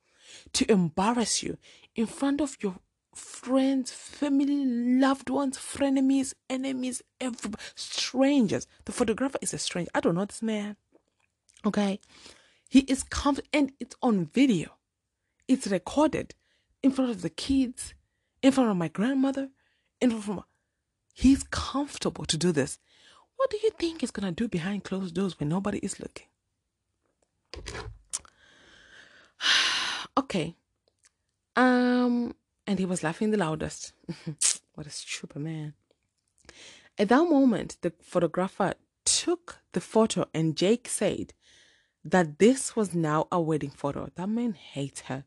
[0.52, 1.56] to embarrass you
[1.94, 2.76] in front of your
[3.14, 7.02] friends, family, loved ones, frenemies, enemies,
[7.74, 8.66] strangers.
[8.84, 9.90] The photographer is a stranger.
[9.94, 10.76] I don't know this man.
[11.64, 12.00] Okay.
[12.68, 14.70] He is confident and it's on video.
[15.46, 16.34] It's recorded
[16.82, 17.94] in front of the kids,
[18.42, 19.50] in front of my grandmother,
[20.00, 20.42] in front of my...
[21.14, 22.78] He's comfortable to do this.
[23.36, 26.26] What do you think he's gonna do behind closed doors when nobody is looking?
[30.18, 30.56] okay.
[31.54, 32.34] Um,
[32.66, 33.92] and he was laughing the loudest.
[34.74, 35.74] what a stupid man.
[36.98, 38.74] At that moment, the photographer
[39.04, 41.34] took the photo, and Jake said
[42.04, 44.10] that this was now a wedding photo.
[44.14, 45.24] That man hates her.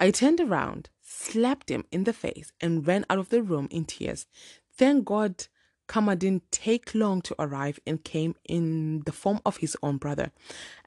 [0.00, 3.84] I turned around, slapped him in the face, and ran out of the room in
[3.84, 4.26] tears.
[4.72, 5.46] Thank God
[5.86, 10.30] karma didn't take long to arrive and came in the form of his own brother.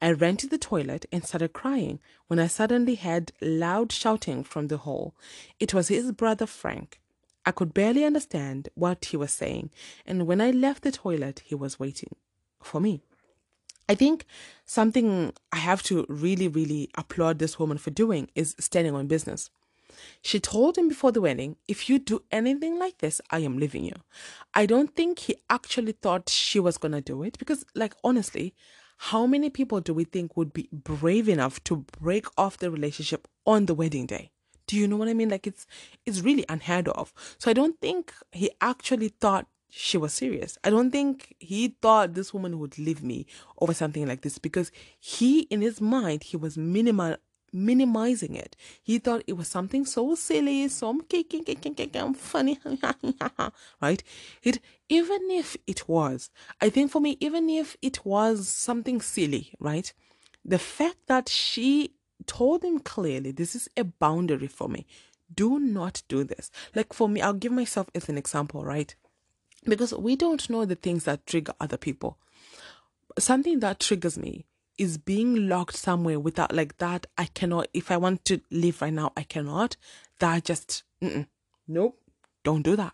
[0.02, 4.68] I ran to the toilet and started crying when I suddenly heard loud shouting from
[4.68, 5.14] the hall.
[5.60, 7.02] It was his brother Frank.
[7.46, 9.72] I could barely understand what he was saying,
[10.06, 12.16] and when I left the toilet, he was waiting
[12.62, 13.04] for me.
[13.90, 14.26] I think
[14.66, 19.50] something I have to really, really applaud this woman for doing is standing on business.
[20.22, 23.84] She told him before the wedding, if you do anything like this, I am leaving
[23.84, 23.96] you.
[24.54, 28.56] I don't think he actually thought she was going to do it because, like, honestly,
[28.98, 33.28] how many people do we think would be brave enough to break off the relationship
[33.46, 34.32] on the wedding day?
[34.66, 35.30] Do you know what I mean?
[35.30, 35.68] Like it's
[36.06, 37.14] it's really unheard of.
[37.38, 40.58] So I don't think he actually thought she was serious.
[40.64, 43.26] I don't think he thought this woman would leave me
[43.60, 47.18] over something like this because he in his mind he was minimal
[47.52, 48.56] minimizing it.
[48.84, 51.44] He thought it was something so silly, so I'm kicking
[51.96, 52.60] I'm funny,
[53.82, 54.04] right?
[54.44, 54.60] It
[54.90, 56.30] even if it was,
[56.62, 59.92] I think for me, even if it was something silly, right?
[60.46, 61.96] The fact that she
[62.28, 64.86] told him clearly, this is a boundary for me.
[65.34, 66.52] Do not do this.
[66.76, 68.96] Like for me, I'll give myself as an example, right?
[69.66, 72.18] Because we don't know the things that trigger other people.
[73.18, 74.46] Something that triggers me
[74.78, 77.06] is being locked somewhere without like that.
[77.18, 79.78] I cannot, if I want to leave right now, I cannot.
[80.20, 80.84] That just,
[81.68, 82.00] nope,
[82.44, 82.94] don't do that.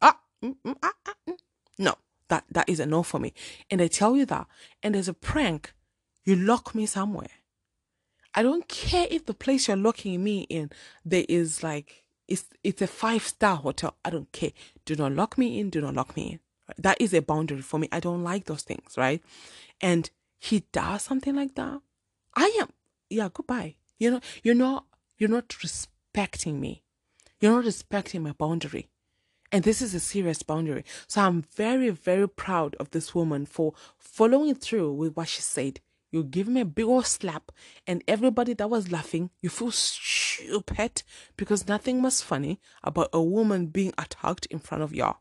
[0.00, 1.36] Ah, mm, mm, ah, ah, mm.
[1.78, 1.94] no,
[2.28, 3.34] that, that is a no for me.
[3.70, 4.46] And I tell you that.
[4.82, 5.72] And as a prank,
[6.24, 7.30] you lock me somewhere.
[8.34, 10.70] I don't care if the place you're locking me in,
[11.04, 13.96] there is like, it's, it's a five star hotel.
[14.04, 14.52] I don't care.
[14.86, 15.68] Do not lock me in.
[15.68, 16.40] Do not lock me in.
[16.78, 17.88] That is a boundary for me.
[17.92, 19.22] I don't like those things, right?
[19.80, 20.08] And
[20.38, 21.80] he does something like that,
[22.34, 22.68] I am
[23.10, 23.74] yeah, goodbye.
[23.98, 24.86] You know, you're not
[25.18, 26.84] you're not respecting me.
[27.40, 28.88] You're not respecting my boundary.
[29.52, 30.84] And this is a serious boundary.
[31.08, 35.80] So I'm very, very proud of this woman for following through with what she said.
[36.10, 37.52] You give him a big old slap,
[37.86, 41.02] and everybody that was laughing, you feel stupid
[41.36, 45.18] because nothing was funny about a woman being attacked in front of y'all.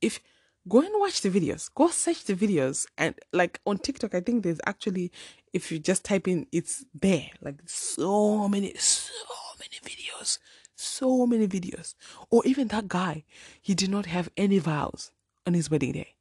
[0.00, 0.20] If
[0.68, 1.70] go and watch the videos.
[1.74, 5.12] Go search the videos and like on tiktok i think there's actually
[5.52, 7.30] if you just type in it's there.
[7.40, 9.12] Like so many so
[9.58, 10.38] many videos.
[10.74, 11.94] So many videos.
[12.30, 13.24] Or even that guy
[13.60, 15.12] he did not have any vows
[15.46, 16.15] on his wedding day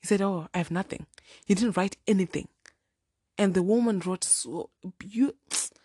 [0.00, 1.06] he said oh i have nothing
[1.44, 2.48] he didn't write anything
[3.38, 5.76] and the woman wrote so beautiful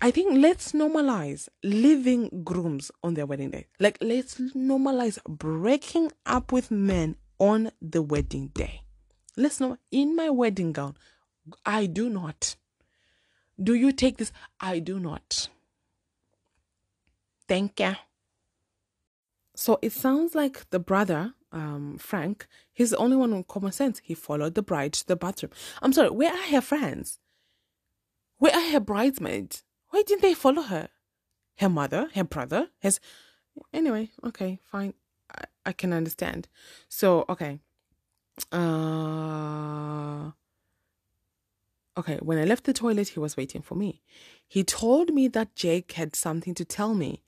[0.00, 3.66] I think let's normalize leaving grooms on their wedding day.
[3.80, 8.82] Like, let's normalize breaking up with men on the wedding day.
[9.36, 10.96] Let's know in my wedding gown,
[11.64, 12.56] I do not.
[13.62, 14.32] Do you take this?
[14.60, 15.48] I do not.
[17.48, 17.96] Thank you.
[19.54, 24.00] So it sounds like the brother, um, Frank, he's the only one with common sense.
[24.02, 25.52] He followed the bride to the bathroom.
[25.80, 27.18] I'm sorry, where are her friends?
[28.38, 29.62] Where are her bridesmaids?
[29.90, 30.88] Why didn't they follow her?
[31.58, 32.98] Her mother, her brother, his.
[33.72, 34.94] Anyway, okay, fine.
[35.30, 36.48] I, I can understand.
[36.88, 37.60] So, okay.
[38.50, 40.32] Uh.
[41.98, 44.00] Okay, when I left the toilet, he was waiting for me.
[44.52, 47.22] He told me that Jake had something to tell me.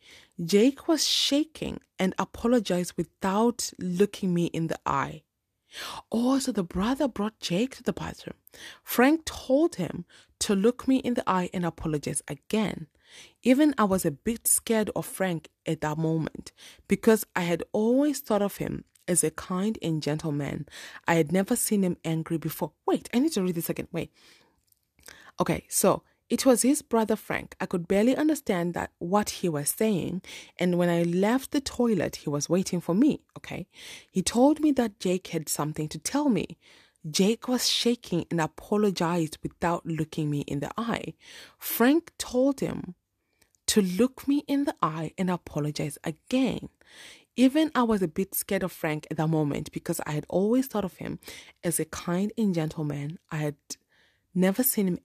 [0.44, 5.22] Jake was shaking and apologized without looking me in the eye.
[6.12, 8.36] Oh, so the brother brought Jake to the bathroom.
[8.82, 10.04] Frank told him
[10.40, 12.88] to look me in the eye and apologize again.
[13.42, 16.52] Even I was a bit scared of Frank at that moment
[16.88, 20.66] because I had always thought of him as a kind and gentle man.
[21.08, 22.72] I had never seen him angry before.
[22.84, 23.88] Wait, I need to read this again.
[23.92, 24.12] Wait.
[25.40, 26.02] Okay, so
[26.34, 27.54] it was his brother Frank.
[27.60, 30.20] I could barely understand that what he was saying,
[30.58, 33.68] and when I left the toilet, he was waiting for me, okay?
[34.10, 36.58] He told me that Jake had something to tell me.
[37.08, 41.14] Jake was shaking and apologized without looking me in the eye.
[41.56, 42.96] Frank told him
[43.66, 46.68] to look me in the eye and apologize again.
[47.36, 50.66] Even I was a bit scared of Frank at that moment because I had always
[50.66, 51.20] thought of him
[51.62, 53.20] as a kind and gentle man.
[53.30, 53.56] I had
[54.34, 54.98] never seen him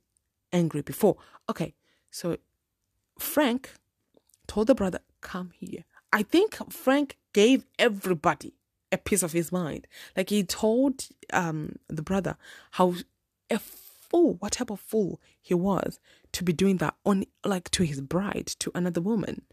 [0.51, 1.17] angry before.
[1.49, 1.73] Okay,
[2.11, 2.37] so
[3.17, 3.71] Frank
[4.47, 5.83] told the brother, Come here.
[6.11, 8.53] I think Frank gave everybody
[8.91, 9.87] a piece of his mind.
[10.15, 12.37] Like he told um the brother
[12.71, 12.95] how
[13.49, 15.99] a fool, what type of fool he was
[16.31, 19.43] to be doing that on like to his bride, to another woman,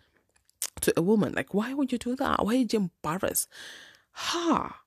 [0.80, 1.34] to a woman.
[1.34, 2.44] Like, why would you do that?
[2.44, 3.48] Why did you embarrass?
[4.12, 4.80] Ha!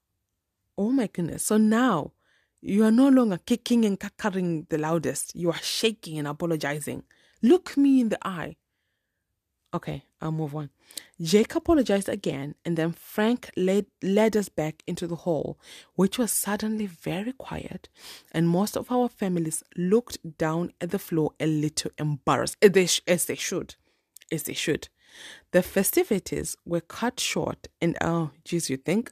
[0.77, 1.45] Oh my goodness.
[1.45, 2.13] So now
[2.61, 5.35] you are no longer kicking and cackling the loudest.
[5.35, 7.03] You are shaking and apologizing.
[7.41, 8.57] Look me in the eye.
[9.73, 10.71] Okay, I'll move on.
[11.21, 15.59] Jake apologized again, and then Frank led, led us back into the hall,
[15.93, 17.87] which was suddenly very quiet,
[18.31, 23.11] and most of our families looked down at the floor a little embarrassed, as they,
[23.11, 23.75] as they should.
[24.31, 24.89] As they should.
[25.51, 29.11] The festivities were cut short, and oh, geez, you think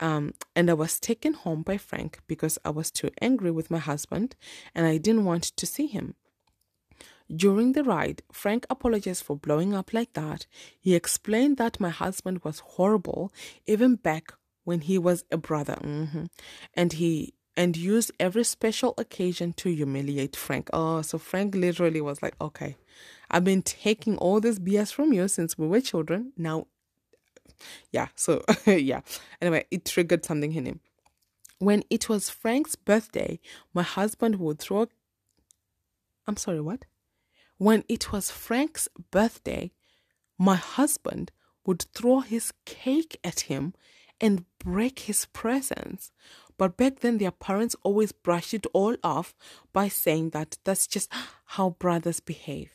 [0.00, 3.78] um, and I was taken home by Frank because I was too angry with my
[3.78, 4.34] husband
[4.74, 6.14] and I didn't want to see him.
[7.34, 10.46] During the ride, Frank apologized for blowing up like that.
[10.80, 13.32] He explained that my husband was horrible
[13.66, 14.32] even back
[14.64, 15.74] when he was a brother.
[15.74, 16.24] hmm
[16.74, 20.70] And he and used every special occasion to humiliate Frank.
[20.72, 22.76] Oh, so Frank literally was like, okay,
[23.30, 26.32] I've been taking all this BS from you since we were children.
[26.36, 26.66] Now,
[27.90, 29.00] yeah, so yeah.
[29.40, 30.80] Anyway, it triggered something in him.
[31.58, 33.40] When it was Frank's birthday,
[33.74, 34.88] my husband would throw.
[36.26, 36.84] I'm sorry, what?
[37.58, 39.72] When it was Frank's birthday,
[40.38, 41.32] my husband
[41.66, 43.74] would throw his cake at him
[44.20, 46.12] and break his presents.
[46.56, 49.34] But back then, their parents always brushed it all off
[49.72, 51.12] by saying that that's just
[51.44, 52.70] how brothers behave.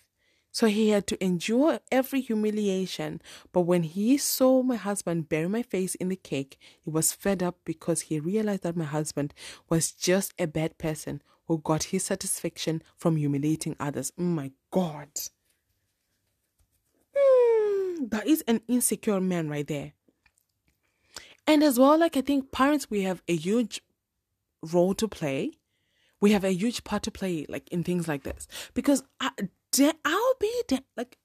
[0.55, 3.21] So he had to endure every humiliation.
[3.51, 7.43] But when he saw my husband bury my face in the cake, he was fed
[7.43, 9.33] up because he realized that my husband
[9.67, 14.13] was just a bad person who got his satisfaction from humiliating others.
[14.17, 15.09] Oh my God.
[17.13, 19.91] Mm, that is an insecure man right there.
[21.45, 23.81] And as well, like I think parents, we have a huge
[24.61, 25.51] role to play.
[26.21, 29.31] We have a huge part to play, like in things like this, because I,
[29.75, 31.17] da- I'll be da- like,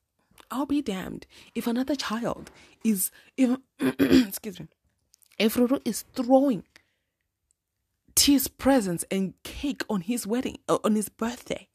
[0.50, 2.50] I'll be damned if another child
[2.84, 4.68] is, if excuse me,
[5.38, 6.64] if Ruru is throwing
[8.14, 11.68] tears, presents, and cake on his wedding, uh, on his birthday,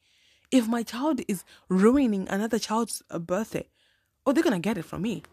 [0.52, 3.68] if my child is ruining another child's uh, birthday,
[4.26, 5.24] oh, they're gonna get it from me.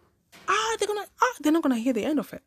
[0.48, 2.42] Ah, they're gonna, ah, they're not gonna hear the end of it.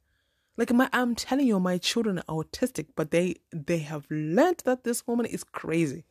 [0.58, 4.84] Like my, I'm telling you, my children are autistic, but they they have learned that
[4.84, 6.06] this woman is crazy.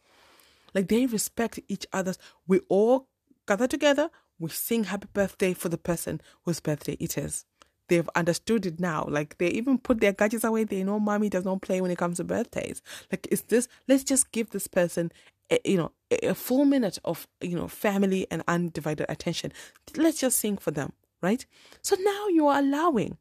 [0.75, 2.18] Like they respect each other's.
[2.47, 3.09] We all
[3.47, 4.11] gather together.
[4.39, 7.45] We sing happy birthday for the person whose birthday it is.
[7.89, 9.07] They've understood it now.
[9.09, 10.64] Like they even put their gadgets away.
[10.64, 12.83] They know mommy does not play when it comes to birthdays.
[13.12, 13.68] Like is this?
[13.87, 15.12] Let's just give this person,
[15.51, 19.53] a, you know, a, a full minute of you know family and undivided attention.
[19.97, 21.45] Let's just sing for them, right?
[21.83, 23.18] So now you are allowing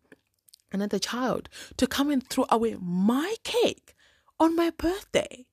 [0.72, 3.93] another child to come and throw away my cake
[4.39, 5.45] on my birthday.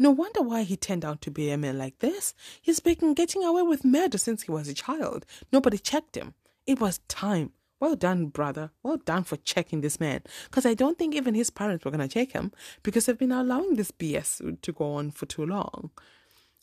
[0.00, 2.32] No wonder why he turned out to be a man like this.
[2.62, 5.26] He's been getting away with murder since he was a child.
[5.52, 6.32] Nobody checked him.
[6.66, 7.52] It was time.
[7.80, 8.70] Well done, brother.
[8.82, 10.22] Well done for checking this man.
[10.44, 12.50] Because I don't think even his parents were going to check him
[12.82, 15.90] because they've been allowing this BS to go on for too long.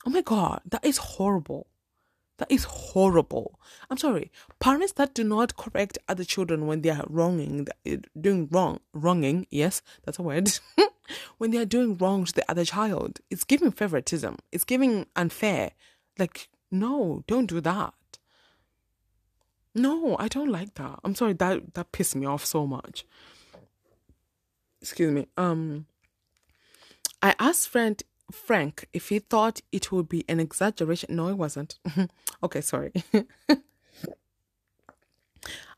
[0.03, 1.67] Oh my God, that is horrible.
[2.39, 3.59] That is horrible.
[3.91, 4.31] I'm sorry.
[4.59, 7.67] Parents that do not correct other children when they are wronging,
[8.19, 10.51] doing wrong, wronging, yes, that's a word.
[11.37, 14.37] when they are doing wrong to the other child, it's giving favoritism.
[14.51, 15.71] It's giving unfair.
[16.17, 17.93] Like, no, don't do that.
[19.75, 20.99] No, I don't like that.
[21.03, 23.05] I'm sorry, that that pissed me off so much.
[24.81, 25.27] Excuse me.
[25.37, 25.85] Um
[27.21, 28.01] I asked friend
[28.31, 31.15] Frank if he thought it would be an exaggeration.
[31.15, 31.77] No, it wasn't.
[32.43, 32.91] okay, sorry.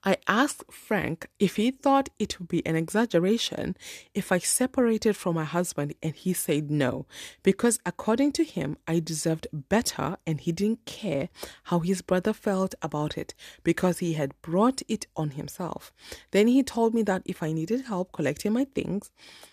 [0.04, 3.76] I asked Frank if he thought it would be an exaggeration
[4.14, 7.06] if I separated from my husband, and he said no,
[7.44, 11.28] because according to him, I deserved better, and he didn't care
[11.64, 13.34] how his brother felt about it
[13.64, 15.92] because he had brought it on himself.
[16.32, 19.12] Then he told me that if I needed help collecting my things,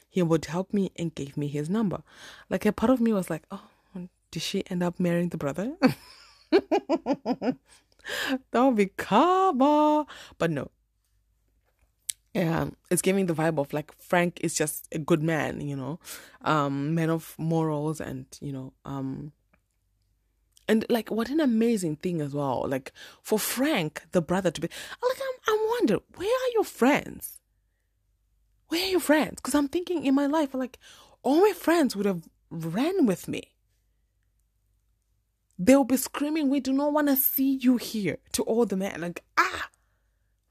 [0.09, 2.03] he would help me and gave me his number.
[2.49, 3.69] Like a part of me was like, oh,
[4.31, 5.77] did she end up marrying the brother?
[8.51, 10.07] that would be karma.
[10.39, 10.71] But no.
[12.35, 15.99] Yeah, it's giving the vibe of like Frank is just a good man, you know,
[16.43, 19.33] um, man of morals and you know, um,
[20.69, 22.67] and like what an amazing thing as well.
[22.69, 22.93] Like
[23.23, 27.41] for Frank, the brother, to be like, I'm, I'm wondering where are your friends?
[28.69, 29.37] Where are your friends?
[29.37, 30.79] Because I'm thinking in my life, like
[31.23, 33.56] all my friends would have ran with me.
[35.59, 39.01] They'll be screaming, We do not want to see you here to all the men.
[39.01, 39.69] Like, ah,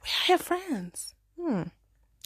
[0.01, 1.13] we are your friends.
[1.39, 1.63] Hmm.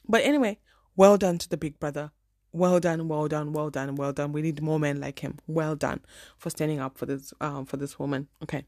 [0.07, 0.59] But anyway,
[0.95, 2.11] well done to the big brother.
[2.51, 4.31] Well done, well done, well done, well done.
[4.31, 5.37] We need more men like him.
[5.45, 6.01] Well done
[6.37, 8.27] for standing up for this um for this woman.
[8.41, 8.65] Okay.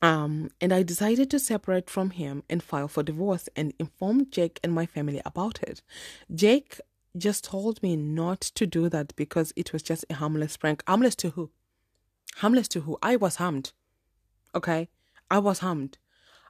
[0.00, 4.60] Um, and I decided to separate from him and file for divorce and informed Jake
[4.62, 5.82] and my family about it.
[6.32, 6.80] Jake
[7.16, 10.84] just told me not to do that because it was just a harmless prank.
[10.86, 11.50] Harmless to who?
[12.38, 12.96] Harmless to who?
[13.02, 13.72] I was harmed.
[14.54, 14.88] Okay?
[15.28, 15.98] I was harmed.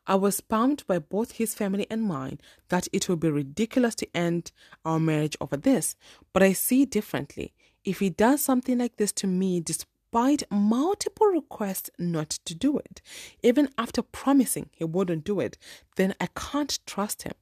[0.06, 4.16] I was bummed by both his family and mine that it would be ridiculous to
[4.16, 4.52] end
[4.84, 5.96] our marriage over this,
[6.34, 7.54] but I see differently.
[7.84, 13.00] If he does something like this to me despite multiple requests not to do it,
[13.42, 15.56] even after promising he wouldn't do it,
[15.96, 17.34] then I can't trust him,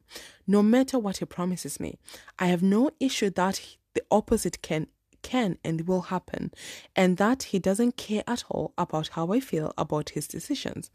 [0.46, 1.98] no matter what he promises me.
[2.38, 3.60] I have no issue that
[3.94, 4.86] the opposite can
[5.22, 6.52] can and will happen,
[6.94, 10.90] and that he doesn't care at all about how I feel about his decisions.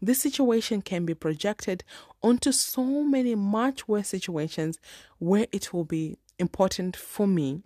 [0.00, 1.84] This situation can be projected
[2.22, 4.78] onto so many much worse situations
[5.18, 7.62] where it will be important for me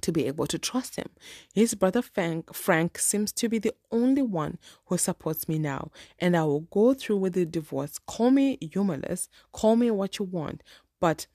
[0.00, 1.08] to be able to trust him.
[1.54, 6.36] His brother Frank, Frank seems to be the only one who supports me now, and
[6.36, 7.98] I will go through with the divorce.
[8.06, 10.62] Call me humorless, call me what you want,
[11.00, 11.26] but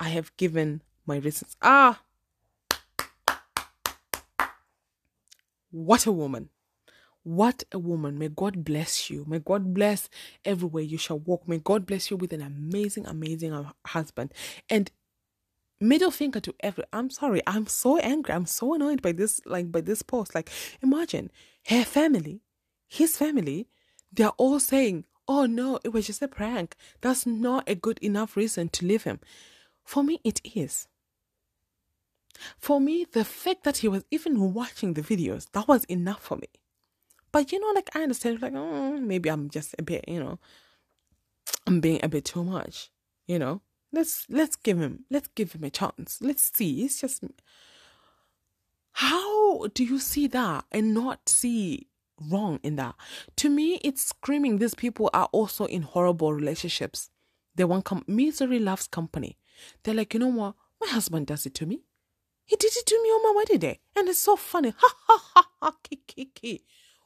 [0.00, 1.56] I have given my reasons.
[1.60, 2.00] Ah!
[5.70, 6.50] What a woman!
[7.24, 8.18] What a woman.
[8.18, 9.24] May God bless you.
[9.28, 10.08] May God bless
[10.44, 11.46] everywhere you shall walk.
[11.46, 14.32] May God bless you with an amazing, amazing uh, husband.
[14.70, 14.90] And
[15.80, 19.70] middle finger to every i'm sorry i'm so angry i'm so annoyed by this like
[19.70, 20.50] by this post like
[20.82, 21.30] imagine
[21.68, 22.40] her family
[22.88, 23.68] his family
[24.12, 28.36] they're all saying oh no it was just a prank that's not a good enough
[28.36, 29.20] reason to leave him
[29.84, 30.88] for me it is
[32.58, 36.36] for me the fact that he was even watching the videos that was enough for
[36.36, 36.48] me
[37.32, 40.38] but you know like i understand like oh, maybe i'm just a bit you know
[41.66, 42.90] i'm being a bit too much
[43.26, 43.60] you know
[43.92, 46.18] Let's let's give him let's give him a chance.
[46.20, 46.84] Let's see.
[46.84, 47.24] It's just
[48.92, 51.88] how do you see that and not see
[52.30, 52.96] wrong in that?
[53.36, 57.08] To me, it's screaming these people are also in horrible relationships.
[57.54, 59.38] They want com- misery loves company.
[59.82, 60.54] They're like, you know what?
[60.80, 61.82] My husband does it to me.
[62.48, 64.72] He did it to me on my wedding day, and it's so funny.
[64.74, 66.64] Ha ha ha ha ki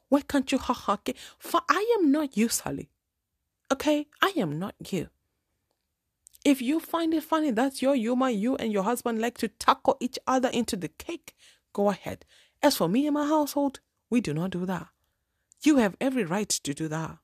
[0.09, 1.17] Why can't you ha ha ki?
[1.37, 2.91] For I am not you, Sally.
[3.73, 5.09] Okay, I am not you.
[6.45, 8.29] If you find it funny, that's your humor.
[8.31, 11.35] You and your husband like to tackle each other into the cake.
[11.73, 12.25] Go ahead.
[12.63, 13.81] As for me and my household,
[14.11, 14.87] we do not do that.
[15.65, 17.19] You have every right to do that.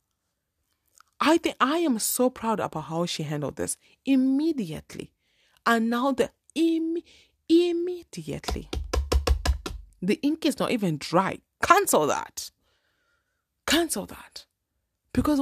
[1.21, 5.13] I think I am so proud about how she handled this immediately.
[5.65, 7.03] And now the Im-
[7.49, 8.69] immediately.
[10.01, 11.39] The ink is not even dry.
[11.63, 12.51] Cancel that.
[13.67, 14.47] Cancel that.
[15.13, 15.41] Because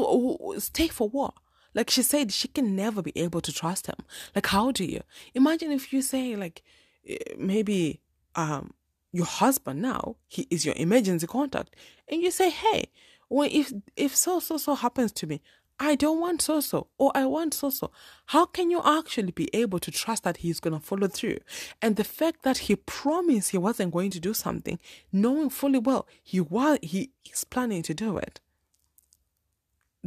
[0.62, 1.34] stay for what?
[1.74, 3.96] Like she said, she can never be able to trust him.
[4.34, 5.02] Like, how do you?
[5.34, 6.62] Imagine if you say, like,
[7.06, 8.00] eh, maybe
[8.34, 8.72] um
[9.12, 11.76] your husband now, he is your emergency contact,
[12.08, 12.86] and you say, hey,
[13.28, 15.42] well, if if so so so happens to me,
[15.78, 17.90] I don't want so so, or I want so so.
[18.26, 21.38] How can you actually be able to trust that he's going to follow through?
[21.82, 24.78] And the fact that he promised he wasn't going to do something,
[25.12, 28.40] knowing fully well he was he is planning to do it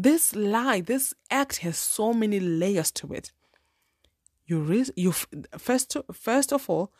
[0.01, 3.31] this lie, this act has so many layers to it.
[4.45, 6.93] You re- you first first of all,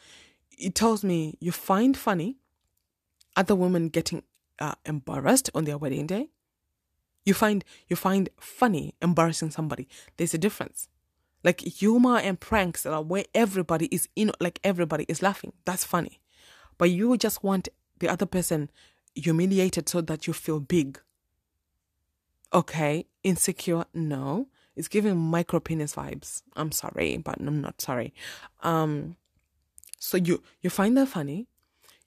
[0.57, 2.37] it tells me you find funny
[3.35, 4.23] other women getting
[4.59, 6.29] uh, embarrassed on their wedding day.
[7.25, 9.87] You find you find funny embarrassing somebody.
[10.17, 10.87] There's a difference.
[11.43, 15.53] Like humor and pranks that are where everybody is in, like everybody is laughing.
[15.65, 16.19] That's funny,
[16.77, 18.69] but you just want the other person
[19.15, 20.99] humiliated so that you feel big
[22.51, 24.47] Okay, insecure, no.
[24.75, 26.41] It's giving micro penis vibes.
[26.55, 28.13] I'm sorry, but I'm not sorry.
[28.63, 29.17] Um,
[29.99, 31.47] so you you find that funny.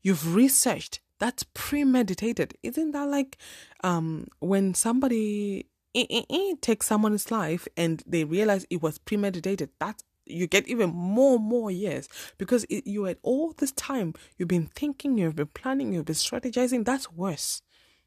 [0.02, 1.00] You've researched.
[1.22, 2.54] That's premeditated.
[2.62, 3.38] Isn't that like
[3.82, 9.70] um when somebody eh, eh, eh, takes someone's life and they realize it was premeditated?
[9.78, 12.08] That's you get even more more years
[12.38, 16.14] because it, you had all this time you've been thinking you've been planning you've been
[16.14, 17.60] strategizing that's worse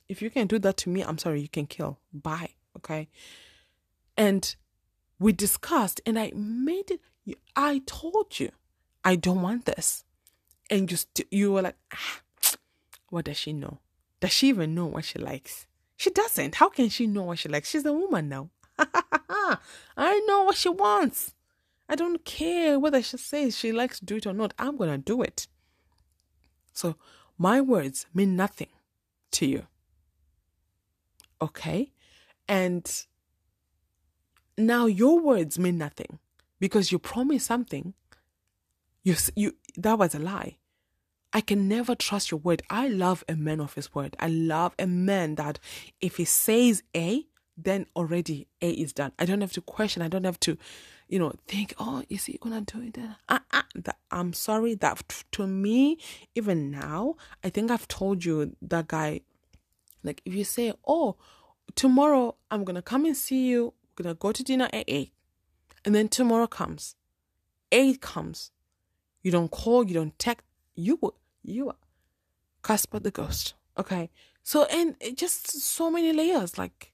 [0.08, 2.00] if you can do that to me, I'm sorry, you can kill.
[2.14, 2.52] Bye.
[2.78, 3.10] Okay.
[4.18, 4.56] And
[5.20, 7.00] we discussed, and I made it.
[7.56, 8.52] I told you,
[9.04, 10.04] I don't want this.
[10.70, 10.98] And you,
[11.32, 12.22] you were like, ah,
[13.10, 13.80] what does she know?
[14.20, 15.68] Does she even know what she likes?
[15.98, 16.56] She doesn't.
[16.56, 17.70] How can she know what she likes?
[17.70, 18.50] She's a woman now.
[19.98, 21.34] I know what she wants.
[21.88, 24.54] I don't care whether she says she likes to do it or not.
[24.58, 25.48] I'm going to do it.
[26.74, 26.96] So
[27.38, 28.70] my words mean nothing
[29.32, 29.68] to you.
[31.42, 31.92] Okay.
[32.48, 33.06] And
[34.58, 36.20] now your words mean nothing
[36.60, 37.94] because you promised something.
[39.04, 40.58] You, you, that was a lie.
[41.36, 42.64] I can never trust your word.
[42.70, 44.16] I love a man of his word.
[44.22, 45.60] I love a man that
[46.00, 47.26] if he says A,
[47.58, 49.12] then already A is done.
[49.20, 50.02] I don't have to question.
[50.02, 50.58] I don't have to,
[51.10, 52.98] you know, think, oh, is he gonna do it?
[53.28, 55.98] Uh, uh, that, I'm sorry that to me,
[56.36, 59.20] even now, I think I've told you that guy
[60.04, 61.18] like if you say, "Oh,
[61.76, 63.74] tomorrow I'm gonna come and see you.
[63.98, 65.12] We're gonna go to dinner at eight,
[65.84, 66.96] and then tomorrow comes,
[67.74, 68.52] eight comes,
[69.22, 70.98] you don't call, you don't text, you
[71.46, 71.76] you are
[72.64, 73.54] Casper the ghost.
[73.78, 74.10] Okay,
[74.42, 76.58] so and just so many layers.
[76.58, 76.94] Like,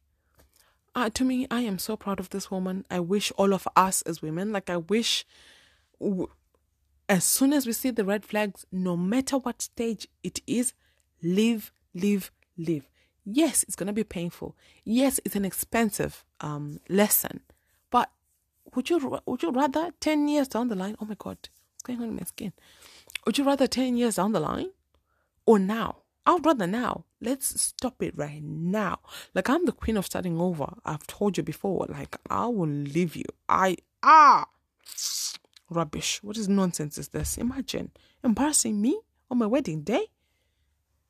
[0.96, 2.86] uh, to me, I am so proud of this woman.
[2.92, 5.26] I wish all of us as women, like I wish.
[7.08, 10.74] as soon as we see the red flags, no matter what stage it is,
[11.22, 12.90] live, live, live.
[13.24, 14.56] Yes, it's gonna be painful.
[14.84, 17.42] Yes, it's an expensive um lesson,
[17.92, 18.10] but
[18.76, 20.96] would you would you rather ten years down the line?
[21.00, 22.54] Oh my God, what's going on in my skin?
[23.26, 24.72] Would you rather ten years down the line,
[25.46, 25.98] or now?
[26.26, 27.06] I would rather now.
[27.20, 29.00] Let's stop it right now.
[29.34, 30.74] Like I'm the queen of starting over.
[30.86, 31.88] I've told you before.
[31.90, 33.26] Like I will leave you.
[33.50, 34.46] I ah
[35.70, 36.20] rubbish.
[36.22, 37.38] What is nonsense is this?
[37.38, 37.92] Imagine
[38.24, 39.00] embarrassing me
[39.30, 40.08] on my wedding day,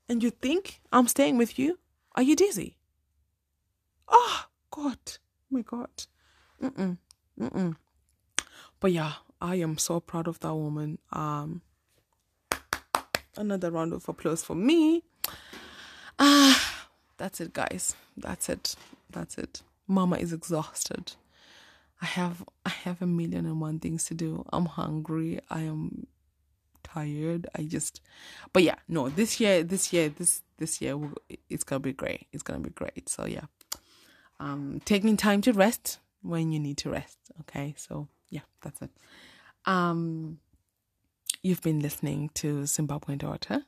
[0.08, 1.80] and you think I'm staying with you?
[2.16, 2.78] Are you dizzy?
[4.08, 5.90] Oh God, oh my God.
[6.62, 6.98] Mm-mm.
[7.40, 7.76] Mm-mm.
[8.80, 11.00] But yeah, I am so proud of that woman.
[11.12, 11.62] Um,
[13.38, 15.04] another round of applause for me.
[16.20, 17.96] Ah, that's it, guys.
[18.18, 18.76] That's it.
[19.10, 19.62] That's it.
[19.88, 21.14] Mama is exhausted.
[22.02, 24.44] I have I have a million and one things to do.
[24.52, 25.40] I'm hungry.
[25.50, 26.08] I am
[26.84, 27.48] tired.
[27.56, 28.02] I just,
[28.54, 29.10] but yeah, no.
[29.10, 31.00] This year, this year, this this year,
[31.50, 32.28] it's gonna be great.
[32.32, 33.08] It's gonna be great.
[33.08, 33.46] So yeah,
[34.40, 37.18] um, taking time to rest when you need to rest.
[37.42, 38.92] Okay, so yeah, that's it.
[39.66, 40.40] Um,
[41.42, 43.66] you've been listening to Zimbabwean Daughter.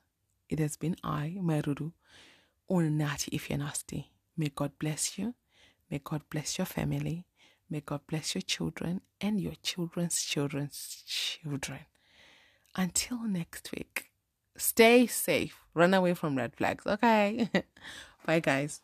[0.49, 1.93] It has been I, Mai Ruru,
[2.67, 4.11] or Natty if you're nasty.
[4.37, 5.33] May God bless you.
[5.89, 7.25] May God bless your family.
[7.69, 11.79] May God bless your children and your children's children's children.
[12.75, 14.11] Until next week,
[14.57, 15.57] stay safe.
[15.73, 16.85] Run away from red flags.
[16.85, 17.49] Okay.
[18.25, 18.81] Bye, guys.